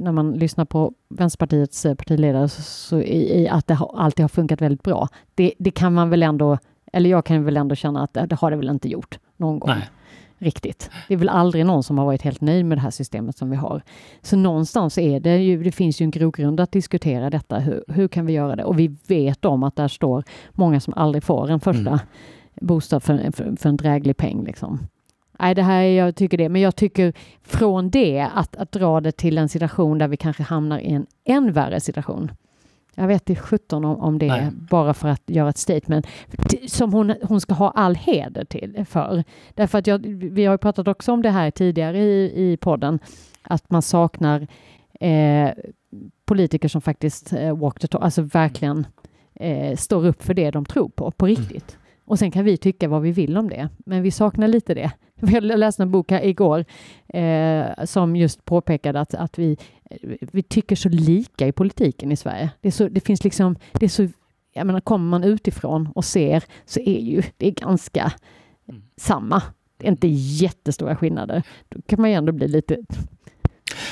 när 0.00 0.12
man 0.12 0.32
lyssnar 0.32 0.64
på 0.64 0.92
Vänsterpartiets 1.08 1.86
eh, 1.86 1.94
partiledare 1.94 2.48
så, 2.48 2.62
så 2.62 3.00
i, 3.00 3.42
i, 3.42 3.48
att 3.48 3.66
det 3.66 3.74
har, 3.74 3.94
alltid 3.96 4.22
har 4.22 4.28
funkat 4.28 4.62
väldigt 4.62 4.82
bra. 4.82 5.08
Det, 5.34 5.54
det, 5.58 5.70
kan 5.70 5.94
man 5.94 6.10
väl 6.10 6.22
ändå, 6.22 6.58
eller 6.92 7.10
jag 7.10 7.24
kan 7.24 7.44
väl 7.44 7.56
ändå 7.56 7.74
känna 7.74 8.02
att 8.02 8.14
det, 8.14 8.26
det 8.26 8.36
har 8.36 8.50
det 8.50 8.56
väl 8.56 8.68
inte 8.68 8.88
gjort 8.88 9.18
någon 9.36 9.58
gång. 9.58 9.70
Nej. 9.70 9.88
Riktigt. 10.40 10.90
Det 11.08 11.14
är 11.14 11.18
väl 11.18 11.28
aldrig 11.28 11.66
någon 11.66 11.82
som 11.82 11.98
har 11.98 12.04
varit 12.04 12.22
helt 12.22 12.40
nöjd 12.40 12.66
med 12.66 12.78
det 12.78 12.82
här 12.82 12.90
systemet 12.90 13.36
som 13.36 13.50
vi 13.50 13.56
har. 13.56 13.82
Så 14.22 14.36
någonstans 14.36 14.98
är 14.98 15.20
det 15.20 15.36
ju, 15.36 15.62
det 15.62 15.72
finns 15.72 16.00
ju 16.00 16.04
en 16.04 16.10
grogrund 16.10 16.60
att 16.60 16.72
diskutera 16.72 17.30
detta. 17.30 17.58
Hur, 17.58 17.84
hur 17.88 18.08
kan 18.08 18.26
vi 18.26 18.32
göra 18.32 18.56
det? 18.56 18.64
Och 18.64 18.78
vi 18.78 18.96
vet 19.06 19.44
om 19.44 19.62
att 19.62 19.76
där 19.76 19.88
står 19.88 20.24
många 20.52 20.80
som 20.80 20.94
aldrig 20.96 21.24
får 21.24 21.50
en 21.50 21.60
första 21.60 21.90
mm. 21.90 21.98
bostad 22.60 23.02
för, 23.02 23.30
för, 23.32 23.56
för 23.56 23.68
en 23.68 23.76
dräglig 23.76 24.16
peng. 24.16 24.44
Liksom. 24.44 24.78
Nej, 25.38 25.54
det 25.54 25.62
här, 25.62 25.82
jag 25.82 26.16
tycker 26.16 26.38
det. 26.38 26.48
Men 26.48 26.62
jag 26.62 26.76
tycker 26.76 27.12
från 27.42 27.90
det 27.90 28.28
att, 28.34 28.56
att 28.56 28.72
dra 28.72 29.00
det 29.00 29.12
till 29.12 29.38
en 29.38 29.48
situation 29.48 29.98
där 29.98 30.08
vi 30.08 30.16
kanske 30.16 30.42
hamnar 30.42 30.78
i 30.78 30.92
en 30.92 31.06
än 31.24 31.52
värre 31.52 31.80
situation. 31.80 32.30
Jag 32.94 33.06
vet 33.08 33.30
inte 33.30 33.42
17 33.42 33.84
om, 33.84 33.96
om 33.96 34.18
det 34.18 34.26
Nej. 34.26 34.50
bara 34.52 34.94
för 34.94 35.08
att 35.08 35.22
göra 35.26 35.48
ett 35.48 35.58
statement 35.58 36.06
som 36.66 36.92
hon, 36.92 37.14
hon 37.22 37.40
ska 37.40 37.54
ha 37.54 37.70
all 37.70 37.94
heder 37.94 38.44
till 38.44 38.84
för. 38.88 39.24
Därför 39.54 39.78
att 39.78 39.86
jag, 39.86 39.98
vi 40.08 40.44
har 40.44 40.54
ju 40.54 40.58
pratat 40.58 40.88
också 40.88 41.12
om 41.12 41.22
det 41.22 41.30
här 41.30 41.50
tidigare 41.50 41.98
i, 41.98 42.52
i 42.52 42.56
podden, 42.56 42.98
att 43.42 43.70
man 43.70 43.82
saknar 43.82 44.46
eh, 45.00 45.50
politiker 46.24 46.68
som 46.68 46.80
faktiskt 46.80 47.32
eh, 47.32 47.56
walk 47.56 47.78
the 47.78 47.86
talk, 47.86 48.02
alltså 48.02 48.22
verkligen 48.22 48.86
eh, 49.34 49.76
står 49.76 50.06
upp 50.06 50.22
för 50.22 50.34
det 50.34 50.50
de 50.50 50.64
tror 50.64 50.88
på, 50.88 51.10
på 51.10 51.26
riktigt. 51.26 51.70
Mm. 51.70 51.82
Och 52.04 52.18
sen 52.18 52.30
kan 52.30 52.44
vi 52.44 52.56
tycka 52.56 52.88
vad 52.88 53.02
vi 53.02 53.12
vill 53.12 53.36
om 53.36 53.48
det, 53.48 53.68
men 53.78 54.02
vi 54.02 54.10
saknar 54.10 54.48
lite 54.48 54.74
det. 54.74 54.92
Jag 55.32 55.42
läste 55.42 55.82
en 55.82 55.90
bok 55.90 56.10
här 56.10 56.24
igår 56.24 56.64
eh, 57.08 57.84
som 57.84 58.16
just 58.16 58.44
påpekade 58.44 59.00
att, 59.00 59.14
att 59.14 59.38
vi, 59.38 59.56
vi 60.20 60.42
tycker 60.42 60.76
så 60.76 60.88
lika 60.88 61.46
i 61.46 61.52
politiken 61.52 62.12
i 62.12 62.16
Sverige. 62.16 62.50
Det, 62.60 62.72
så, 62.72 62.88
det 62.88 63.00
finns 63.00 63.24
liksom, 63.24 63.56
det 63.72 63.86
är 63.86 63.88
så, 63.88 64.08
jag 64.52 64.66
menar, 64.66 64.80
kommer 64.80 65.10
man 65.10 65.24
utifrån 65.24 65.88
och 65.94 66.04
ser 66.04 66.44
så 66.64 66.80
är 66.80 67.00
ju 67.00 67.22
det 67.36 67.46
är 67.46 67.52
ganska 67.52 68.12
mm. 68.68 68.82
samma. 68.96 69.42
Det 69.76 69.86
är 69.86 69.90
inte 69.90 70.08
jättestora 70.08 70.96
skillnader. 70.96 71.42
Då 71.68 71.80
kan 71.82 72.00
man 72.00 72.10
ju 72.10 72.16
ändå 72.16 72.32
bli 72.32 72.48
lite 72.48 72.76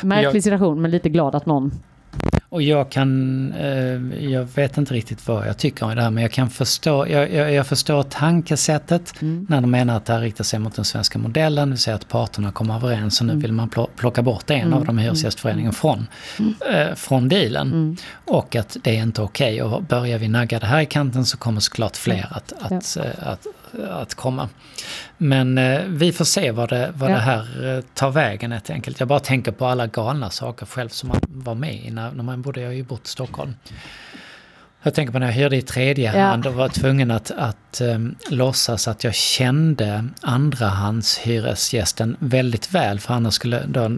märklig 0.03 0.43
situation, 0.43 0.83
men 0.83 0.91
lite 0.91 1.09
glad 1.09 1.35
att 1.35 1.47
någon 1.47 1.71
och 2.49 2.63
jag 2.63 2.91
kan, 2.91 3.53
eh, 3.53 4.25
jag 4.33 4.45
vet 4.55 4.79
inte 4.79 4.95
riktigt 4.95 5.29
vad 5.29 5.49
jag 5.49 5.59
tycker 5.59 5.87
om 5.87 5.97
det 5.97 6.03
här 6.03 6.11
men 6.11 6.23
jag 6.23 6.33
kan 6.33 6.51
förstå, 6.51 7.07
jag, 7.09 7.33
jag, 7.33 7.53
jag 7.53 7.67
förstår 7.67 8.03
tankesättet 8.03 9.23
mm. 9.23 9.47
när 9.49 9.61
de 9.61 9.71
menar 9.71 9.97
att 9.97 10.05
det 10.05 10.13
här 10.13 10.21
riktar 10.21 10.45
sig 10.45 10.59
mot 10.59 10.75
den 10.75 10.85
svenska 10.85 11.19
modellen, 11.19 11.69
det 11.69 11.73
vill 11.73 11.79
säga 11.79 11.97
att 11.97 12.09
parterna 12.09 12.53
kommer 12.53 12.75
överens 12.75 13.21
och 13.21 13.27
nu 13.27 13.33
mm. 13.33 13.43
vill 13.43 13.53
man 13.53 13.71
plocka 13.97 14.23
bort 14.23 14.51
en 14.51 14.61
mm. 14.61 14.75
av 14.75 14.85
dem 14.85 14.99
i 14.99 15.03
Hyresgästföreningen 15.03 15.73
från, 15.73 16.07
mm. 16.39 16.55
eh, 16.73 16.95
från 16.95 17.29
dealen. 17.29 17.73
Mm. 17.73 17.97
Och 18.25 18.57
att 18.57 18.77
det 18.83 18.99
är 18.99 19.03
inte 19.03 19.23
okej 19.23 19.63
okay. 19.63 19.77
och 19.77 19.83
börjar 19.83 20.19
vi 20.19 20.29
nagga 20.29 20.59
det 20.59 20.67
här 20.67 20.81
i 20.81 20.87
kanten 20.87 21.25
så 21.25 21.37
kommer 21.37 21.61
såklart 21.61 21.97
fler 21.97 22.27
att, 22.31 22.53
att, 22.61 22.97
ja. 22.97 23.05
Eh, 23.05 23.29
att, 23.29 23.47
att 23.91 24.15
komma. 24.15 24.49
Men 25.19 25.59
eh, 25.59 25.81
vi 25.87 26.13
får 26.13 26.25
se 26.25 26.51
vad 26.51 26.69
det, 26.69 26.93
vad 26.95 27.11
ja. 27.11 27.15
det 27.15 27.21
här 27.21 27.77
eh, 27.77 27.85
tar 27.95 28.11
vägen 28.11 28.53
helt 28.53 28.71
enkelt. 28.71 29.01
Jag 29.01 29.09
bara 29.09 29.21
tänker 29.21 29.53
på 29.53 29.67
alla 29.67 29.87
galna 29.87 30.31
saker 30.31 30.67
själv 30.67 30.89
som 30.89 31.09
man 31.09 31.21
var 31.23 31.55
med 31.55 31.75
i 31.85 31.91
när, 31.91 32.13
när 32.13 32.23
man 32.23 32.43
bodde, 32.43 32.61
jag 32.61 32.69
har 32.69 32.75
ju 32.75 32.85
bott 32.85 33.07
i 33.07 33.09
Stockholm. 33.09 33.55
Jag 34.87 34.95
tänker 34.95 35.13
på 35.13 35.19
när 35.19 35.27
jag 35.27 35.33
hyrde 35.33 35.57
i 35.57 35.63
tredje 35.63 36.11
hand 36.11 36.47
och 36.47 36.55
var 36.55 36.69
tvungen 36.69 37.11
att, 37.11 37.31
att 37.31 37.81
um, 37.81 38.17
låtsas 38.31 38.89
att 38.89 39.05
jag 39.05 39.15
kände 39.15 40.05
andrahandshyresgästen 40.21 42.17
väldigt 42.19 42.75
väl 42.75 43.01
för 43.01 43.15
annars 43.15 43.35
skulle 43.35 43.63
då 43.67 43.89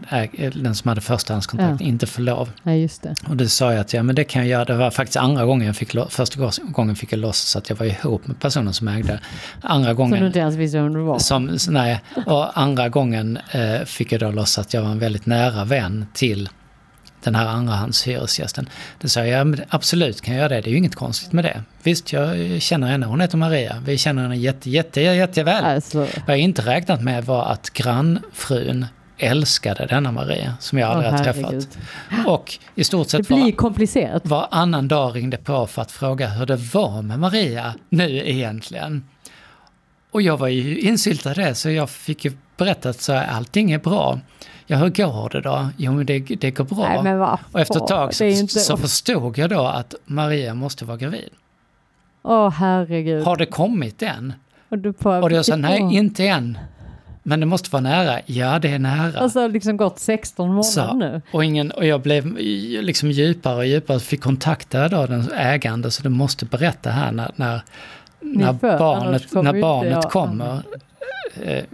den 0.55 0.75
som 0.75 0.89
hade 0.89 1.01
förstahandskontrakt 1.01 1.81
ja. 1.81 1.87
inte 1.87 2.07
få 2.07 2.21
lov. 2.21 2.51
Ja, 2.63 2.73
just 2.73 3.03
det. 3.03 3.15
Och 3.29 3.37
det 3.37 3.49
sa 3.49 3.73
jag 3.73 3.81
att 3.81 3.93
ja, 3.93 4.03
men 4.03 4.15
det 4.15 4.25
kan 4.25 4.43
jag 4.43 4.49
göra. 4.49 4.65
Det 4.65 4.75
var 4.75 4.91
faktiskt 4.91 5.17
andra 5.17 5.45
gången 5.45 5.67
jag 5.67 5.77
fick, 5.77 5.93
första 6.09 6.51
gången 6.63 6.97
fick 6.97 7.13
jag 7.13 7.19
låtsas 7.19 7.57
att 7.57 7.71
jag 7.71 7.77
var 7.77 7.87
ihop 7.87 8.27
med 8.27 8.41
personen 8.41 8.75
som 8.75 8.89
ägde. 8.89 9.21
Andra 9.63 9.95
gången... 9.95 10.13
Som 10.13 10.21
du 10.21 10.27
inte 10.27 10.39
ens 10.39 10.57
visste 10.57 10.79
vem 10.79 10.93
det 10.93 11.01
var? 11.01 11.19
Som, 11.19 11.59
nej, 11.69 12.01
och 12.27 12.61
andra 12.61 12.89
gången 12.89 13.39
eh, 13.51 13.85
fick 13.85 14.13
jag 14.13 14.21
då 14.21 14.31
låtsas 14.31 14.67
att 14.67 14.75
jag 14.75 14.83
var 14.83 14.91
en 14.91 14.99
väldigt 14.99 15.27
nära 15.27 15.65
vän 15.65 16.07
till 16.13 16.49
den 17.29 17.35
här 17.35 17.47
andrahandshyresgästen. 17.47 18.69
Då 19.01 19.09
sa 19.09 19.27
jag, 19.27 19.59
ja, 19.59 19.65
absolut 19.69 20.21
kan 20.21 20.35
jag 20.35 20.41
göra 20.41 20.49
det, 20.49 20.61
det 20.61 20.69
är 20.69 20.71
ju 20.71 20.79
inget 20.79 20.95
konstigt 20.95 21.33
med 21.33 21.45
det. 21.45 21.63
Visst, 21.83 22.13
jag 22.13 22.63
känner 22.63 22.87
henne, 22.87 23.07
hon 23.07 23.21
heter 23.21 23.37
Maria. 23.37 23.83
Vi 23.87 23.99
känner 23.99 24.23
henne 24.23 24.37
jätte, 24.37 24.71
jätte, 24.71 25.01
jätteväl. 25.01 25.65
Alltså. 25.65 25.99
Vad 25.99 26.37
jag 26.37 26.39
inte 26.39 26.63
räknat 26.63 27.03
med 27.03 27.25
var 27.25 27.45
att 27.45 27.71
grannfrun 27.71 28.87
älskade 29.19 29.87
denna 29.87 30.13
Maria, 30.13 30.55
som 30.61 30.79
jag 30.79 30.91
aldrig 30.91 31.13
oh, 31.13 31.17
har 31.17 31.25
träffat. 31.25 31.69
Och 32.27 32.59
i 32.75 32.85
stort 32.85 33.09
sett 33.09 33.29
det 33.29 33.35
blir 33.35 33.45
var, 33.45 33.51
komplicerat. 33.51 34.27
varannan 34.27 34.89
dag 34.89 35.17
ringde 35.17 35.37
på 35.37 35.67
för 35.67 35.83
att 35.83 35.93
fråga 35.93 36.29
hur 36.29 36.47
det 36.47 36.57
var 36.57 37.03
med 37.03 37.19
Maria 37.19 37.75
nu 37.89 38.29
egentligen. 38.29 39.05
Och 40.11 40.23
jag 40.23 40.37
var 40.37 40.49
ju 40.49 40.79
insyltad 40.79 41.31
i 41.33 41.35
det, 41.35 41.55
så 41.55 41.71
jag 41.71 41.91
fick 41.91 42.25
ju 42.25 42.33
berätta 42.59 42.89
att 42.89 43.09
allting 43.09 43.71
är 43.71 43.79
bra. 43.79 44.19
Ja, 44.67 44.77
hur 44.77 44.89
går 44.89 45.29
det 45.29 45.41
då? 45.41 45.69
Jo, 45.77 45.93
men 45.93 46.07
det, 46.07 46.19
det 46.19 46.51
går 46.51 46.65
bra. 46.65 47.03
Nej, 47.03 47.15
och 47.53 47.61
efter 47.61 47.77
ett 47.77 47.87
tag 47.87 48.15
så, 48.15 48.25
inte... 48.25 48.61
så 48.61 48.77
förstod 48.77 49.39
jag 49.39 49.51
då 49.51 49.67
att 49.67 49.95
Maria 50.05 50.55
måste 50.55 50.85
vara 50.85 50.97
gravid. 50.97 51.31
Åh, 52.23 52.49
oh, 52.49 52.51
herregud. 52.51 53.25
Har 53.25 53.37
det 53.37 53.47
kommit 53.47 54.03
än? 54.03 54.33
Och, 54.69 54.79
du 54.79 54.93
på... 54.93 55.11
och 55.11 55.33
jag 55.33 55.45
sa, 55.45 55.57
nej, 55.57 55.81
inte 55.81 56.27
än. 56.27 56.59
Men 57.23 57.41
det 57.41 57.47
måste 57.47 57.71
vara 57.71 57.83
nära. 57.83 58.21
Ja, 58.27 58.59
det 58.59 58.69
är 58.69 58.79
nära. 58.79 59.21
Alltså 59.21 59.47
liksom 59.47 59.77
gått 59.77 59.99
16 59.99 60.49
månader 60.49 60.63
så, 60.63 60.95
nu. 60.95 61.23
Och, 61.33 61.45
ingen, 61.45 61.71
och 61.71 61.87
jag 61.87 62.01
blev 62.01 62.37
liksom 62.83 63.11
djupare 63.11 63.57
och 63.57 63.67
djupare, 63.67 64.01
fick 64.01 64.23
kontakta 64.23 64.89
då 64.89 65.07
den 65.07 65.31
ägande, 65.33 65.91
så 65.91 66.03
du 66.03 66.09
måste 66.09 66.45
berätta 66.45 66.91
här 66.91 67.13
när, 67.13 67.31
när, 67.37 67.63
när 68.21 68.53
barnet, 68.53 69.33
när 69.33 69.61
barnet 69.61 70.11
kommer 70.11 70.63
Eh, 71.43 71.65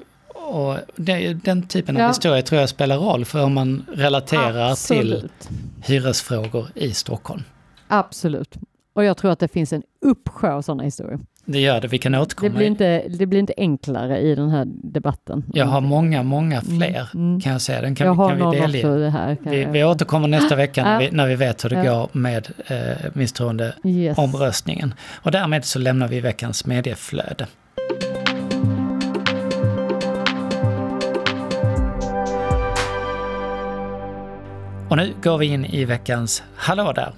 och 0.44 0.76
det, 0.96 1.34
den 1.34 1.62
typen 1.62 1.96
av 1.96 2.02
Ja. 2.02 2.08
historia 2.08 2.42
tror 2.42 2.60
jag 2.60 2.68
spelar 2.68 2.96
roll 2.96 3.24
för 3.24 3.40
hur 3.40 3.48
man 3.48 3.86
relaterar 3.94 4.52
till 4.52 5.12
Absolut. 5.12 5.48
hyresfrågor 5.84 6.66
i 6.74 6.92
Stockholm. 6.94 7.42
Absolut. 7.88 8.54
Och 8.94 9.04
jag 9.04 9.16
tror 9.16 9.30
att 9.30 9.38
det 9.38 9.48
finns 9.48 9.72
en 9.72 9.82
uppsjö 10.00 10.52
av 10.52 10.62
sådana 10.62 10.82
historier. 10.82 11.18
Det 11.46 11.60
gör 11.60 11.80
det, 11.80 11.88
vi 11.88 11.98
kan 11.98 12.12
Det 12.12 12.20
återkomma. 12.20 12.50
blir, 12.56 12.66
inte, 12.66 13.04
det 13.08 13.26
blir 13.26 13.38
inte 13.40 13.52
enklare 13.56 14.18
i 14.20 14.34
den 14.34 14.50
här 14.50 14.64
debatten. 14.66 15.44
Jag 15.54 15.66
har 15.66 15.80
många, 15.80 16.22
många 16.22 16.60
fler 16.60 17.08
Mm. 17.14 17.40
kan 17.40 17.52
jag 17.52 17.60
säga. 17.60 17.80
Den 17.80 17.94
kan, 17.94 18.06
jag 18.06 18.14
vi- 18.14 18.18
har 18.18 18.28
kan 18.38 18.50
vi 18.50 18.58
delge. 18.60 18.88
det 18.88 19.10
här. 19.10 19.34
kan 19.36 19.52
Vi, 19.52 19.62
jag- 19.62 19.70
vi 19.72 19.84
återkommer 19.84 20.28
nästa 20.28 20.56
vecka 20.56 20.84
när 20.84 20.92
Ja. 20.92 20.98
vi, 20.98 21.16
när 21.16 21.26
vi 21.26 21.34
vet 21.34 21.64
hur 21.64 21.70
det 21.70 21.82
går 21.84 22.08
med 22.12 22.48
eh, 22.66 22.76
misstroendeomröstningen. 23.12 24.88
Yes. 24.88 24.96
Och 25.22 25.30
därmed 25.30 25.64
så 25.64 25.78
lämnar 25.78 26.08
vi 26.08 26.20
veckans 26.20 26.66
medieflöde. 26.66 27.46
Och 34.94 34.98
nu 34.98 35.14
går 35.22 35.38
vi 35.38 35.46
in 35.46 35.64
i 35.64 35.84
veckans 35.84 36.42
Hallå 36.56 36.92
där! 36.92 37.12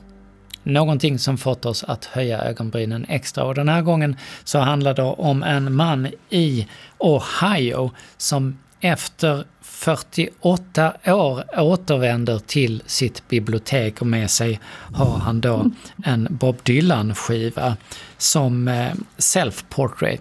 Någonting 0.62 1.19
som 1.19 1.39
fått 1.39 1.67
oss 1.67 1.85
att 1.85 2.05
höja 2.05 2.43
ögonbrynen 2.43 3.07
extra. 3.09 3.45
Och 3.45 3.55
den 3.55 3.69
här 3.69 3.83
gången 3.83 4.17
så 4.45 4.59
handlar 4.59 4.95
det 4.95 5.03
om 5.03 5.43
en 5.43 5.75
man 5.75 6.09
i 6.31 6.67
Ohio 6.99 7.91
som 8.17 8.59
efter 8.81 9.45
48 9.61 10.93
år 11.07 11.61
återvänder 11.61 12.39
till 12.39 12.83
sitt 12.87 13.29
bibliotek 13.29 14.01
och 14.01 14.07
med 14.07 14.31
sig 14.31 14.61
har 14.93 15.19
han 15.19 15.41
då 15.41 15.71
en 16.05 16.29
Bob 16.31 16.57
Dylan-skiva 16.62 17.77
som 18.19 18.69
eh, 18.69 18.93
self-portrait. 19.17 20.21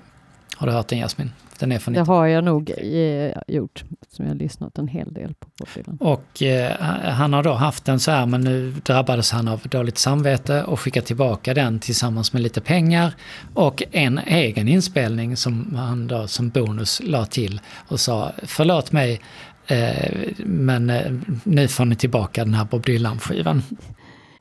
Har 0.56 0.68
du 0.68 0.74
hört 0.74 0.88
den 0.88 1.00
Jasmin? 1.00 1.32
Den 1.60 1.72
är 1.72 1.80
från 1.80 1.94
Det 1.94 2.02
har 2.02 2.26
jag 2.26 2.44
nog 2.44 2.72
eh, 2.78 3.32
gjort, 3.48 3.84
som 4.10 4.26
jag 4.26 4.32
har 4.32 4.40
lyssnat 4.40 4.78
en 4.78 4.88
hel 4.88 5.14
del 5.14 5.34
på 5.34 5.48
Bob. 5.86 6.02
Och 6.02 6.44
eh, 6.44 6.72
han 7.04 7.34
har 7.34 7.44
då 7.44 7.54
haft 7.54 7.86
den 7.86 8.00
så 8.00 8.12
här 8.12 8.26
men 8.26 8.42
nu 8.42 8.72
drabbades 8.72 9.32
han 9.32 9.48
av 9.48 9.62
dåligt 9.64 9.98
samvete 9.98 10.64
och 10.64 10.80
skickade 10.80 11.06
tillbaka 11.06 11.54
den 11.54 11.80
tillsammans 11.80 12.34
med 12.34 12.42
lite 12.42 12.62
pengar 12.62 13.14
och 13.54 13.84
en 13.92 14.18
egen 14.18 14.68
inspelning 14.68 15.38
som 15.38 15.76
han 15.76 16.08
då 16.08 16.28
som 16.28 16.50
bonus 16.50 17.02
la 17.04 17.26
till 17.26 17.62
och 17.88 18.00
sa 18.00 18.32
förlåt 18.44 18.92
mig 18.92 19.22
eh, 19.68 20.12
men 20.38 20.90
eh, 20.90 21.12
nu 21.44 21.68
får 21.68 21.86
ni 21.86 21.96
tillbaka 21.96 22.46
den 22.46 22.54
här 22.54 22.66
Bob 22.66 22.86
Dylan-skivan. 22.86 23.62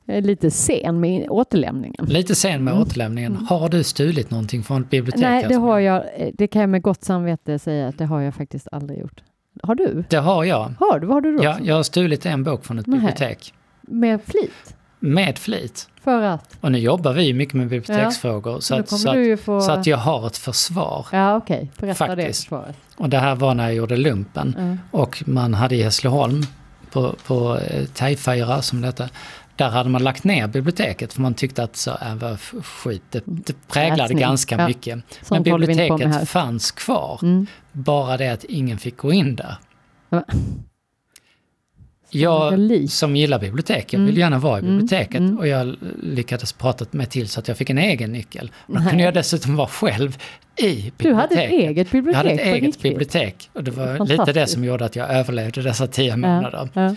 Jag 0.05 0.17
är 0.17 0.21
lite 0.21 0.51
sen 0.51 0.99
med 0.99 1.29
återlämningen. 1.29 2.05
Lite 2.05 2.35
sen 2.35 2.63
med 2.63 2.71
Mm. 2.71 2.83
återlämningen. 2.83 3.35
Har 3.49 3.69
du 3.69 3.83
stulit 3.83 4.31
någonting 4.31 4.63
från 4.63 4.81
ett 4.81 4.89
bibliotek? 4.89 5.21
Nej, 5.21 5.45
det 5.49 5.55
har 5.55 5.79
jag. 5.79 6.03
eh, 6.17 6.29
Det 6.33 6.47
kan 6.47 6.61
jag 6.61 6.69
med 6.69 6.81
gott 6.81 7.03
samvete 7.03 7.59
säga 7.59 7.87
att 7.87 7.97
det 7.97 8.05
har 8.05 8.21
jag 8.21 8.35
faktiskt 8.35 8.67
aldrig 8.71 8.99
gjort. 8.99 9.21
Har 9.63 9.75
du? 9.75 10.03
Det 10.09 10.17
har 10.17 10.43
jag. 10.43 10.73
Har 10.79 10.99
du? 10.99 11.07
Vad 11.07 11.13
har 11.13 11.21
du 11.21 11.37
då? 11.37 11.43
Ja, 11.43 11.57
jag 11.61 11.75
har 11.75 11.83
stulit 11.83 12.25
en 12.25 12.43
bok 12.43 12.65
från 12.65 12.79
ett 12.79 12.87
Nej. 12.87 12.99
bibliotek. 12.99 13.53
Med 13.81 14.21
flit? 14.23 14.75
Med 14.99 15.37
flit. 15.37 15.89
För 16.03 16.21
att? 16.21 16.57
Och 16.61 16.71
nu 16.71 16.77
jobbar 16.77 17.13
vi 17.13 17.23
ju 17.23 17.33
mycket 17.33 17.53
med 17.53 17.67
biblioteksfrågor. 17.67 18.59
Så, 18.59 18.73
då 18.73 18.79
att, 18.79 18.89
så, 18.89 19.09
att, 19.09 19.39
få... 19.39 19.61
så 19.61 19.71
att 19.71 19.85
jag 19.87 19.97
har 19.97 20.27
ett 20.27 20.37
försvar. 20.37 21.05
Ja, 21.11 21.35
okej. 21.35 21.71
Berätta 21.79 22.07
det 22.07 22.15
Faktiskt. 22.15 22.39
försvaret. 22.43 22.75
Och 22.97 23.09
det 23.09 23.17
här 23.17 23.35
var 23.35 23.53
när 23.53 23.63
jag 23.63 23.73
gjorde 23.75 23.97
lumpen. 23.97 24.55
Ja. 24.91 24.99
Och 24.99 25.23
man 25.27 25.53
hade 25.53 25.75
i 25.75 25.83
Hässleholm 25.83 26.41
på, 26.91 27.15
på 27.27 27.57
eh, 27.57 27.85
Tajfyra 27.85 28.61
som 28.61 28.81
det 28.81 28.87
hette. 28.87 29.09
Där 29.55 29.69
hade 29.69 29.89
man 29.89 30.03
lagt 30.03 30.23
ner 30.23 30.47
biblioteket 30.47 31.13
för 31.13 31.21
man 31.21 31.33
tyckte 31.33 31.63
att 31.63 31.75
så, 31.75 31.91
äh, 31.91 32.15
vad 32.15 32.39
skit, 32.39 33.01
det, 33.09 33.21
det 33.25 33.67
präglade 33.67 34.01
Läsning. 34.01 34.19
ganska 34.19 34.55
Ja. 34.57 34.67
mycket. 34.67 34.95
Men 34.95 35.03
Sånt 35.21 35.45
med 35.47 35.59
biblioteket 35.59 36.29
fanns 36.29 36.71
kvar. 36.71 37.19
Mm. 37.23 37.47
Bara 37.71 38.17
det 38.17 38.29
att 38.29 38.43
ingen 38.43 38.77
fick 38.77 38.97
gå 38.97 39.13
in 39.13 39.35
där. 39.35 39.55
Ja. 40.09 40.23
Jag 42.09 42.53
som 42.89 43.15
gillar 43.15 43.39
bibliotek, 43.39 43.93
jag 43.93 43.97
Mm. 43.99 44.05
vill 44.05 44.17
gärna 44.17 44.39
vara 44.39 44.57
i 44.59 44.61
Mm. 44.61 44.71
biblioteket 44.71 45.19
Mm. 45.19 45.37
och 45.37 45.47
jag 45.47 45.75
lyckades 46.03 46.53
prata 46.53 46.85
mig 46.91 47.05
till 47.05 47.27
så 47.29 47.39
att 47.39 47.47
jag 47.47 47.57
fick 47.57 47.69
en 47.69 47.77
egen 47.77 48.11
nyckel. 48.11 48.51
Då 48.67 48.73
kunde 48.89 49.03
jag 49.03 49.13
dessutom 49.13 49.55
vara 49.55 49.67
själv 49.67 50.17
i 50.55 50.65
biblioteket. 50.65 50.97
Du 50.97 51.13
hade 51.13 51.35
ett 51.43 51.51
eget 51.51 51.91
bibliotek 51.91 52.13
Jag 52.25 52.29
hade 52.29 52.41
ett 52.41 52.55
eget 52.55 52.81
bibliotek 52.81 53.49
och 53.53 53.63
det 53.63 53.71
var 53.71 54.05
lite 54.05 54.33
det 54.33 54.47
som 54.47 54.63
gjorde 54.63 54.85
att 54.85 54.95
jag 54.95 55.09
överlevde 55.09 55.61
dessa 55.61 55.87
tio 55.87 56.17
månader. 56.17 56.69
Ja. 56.73 56.95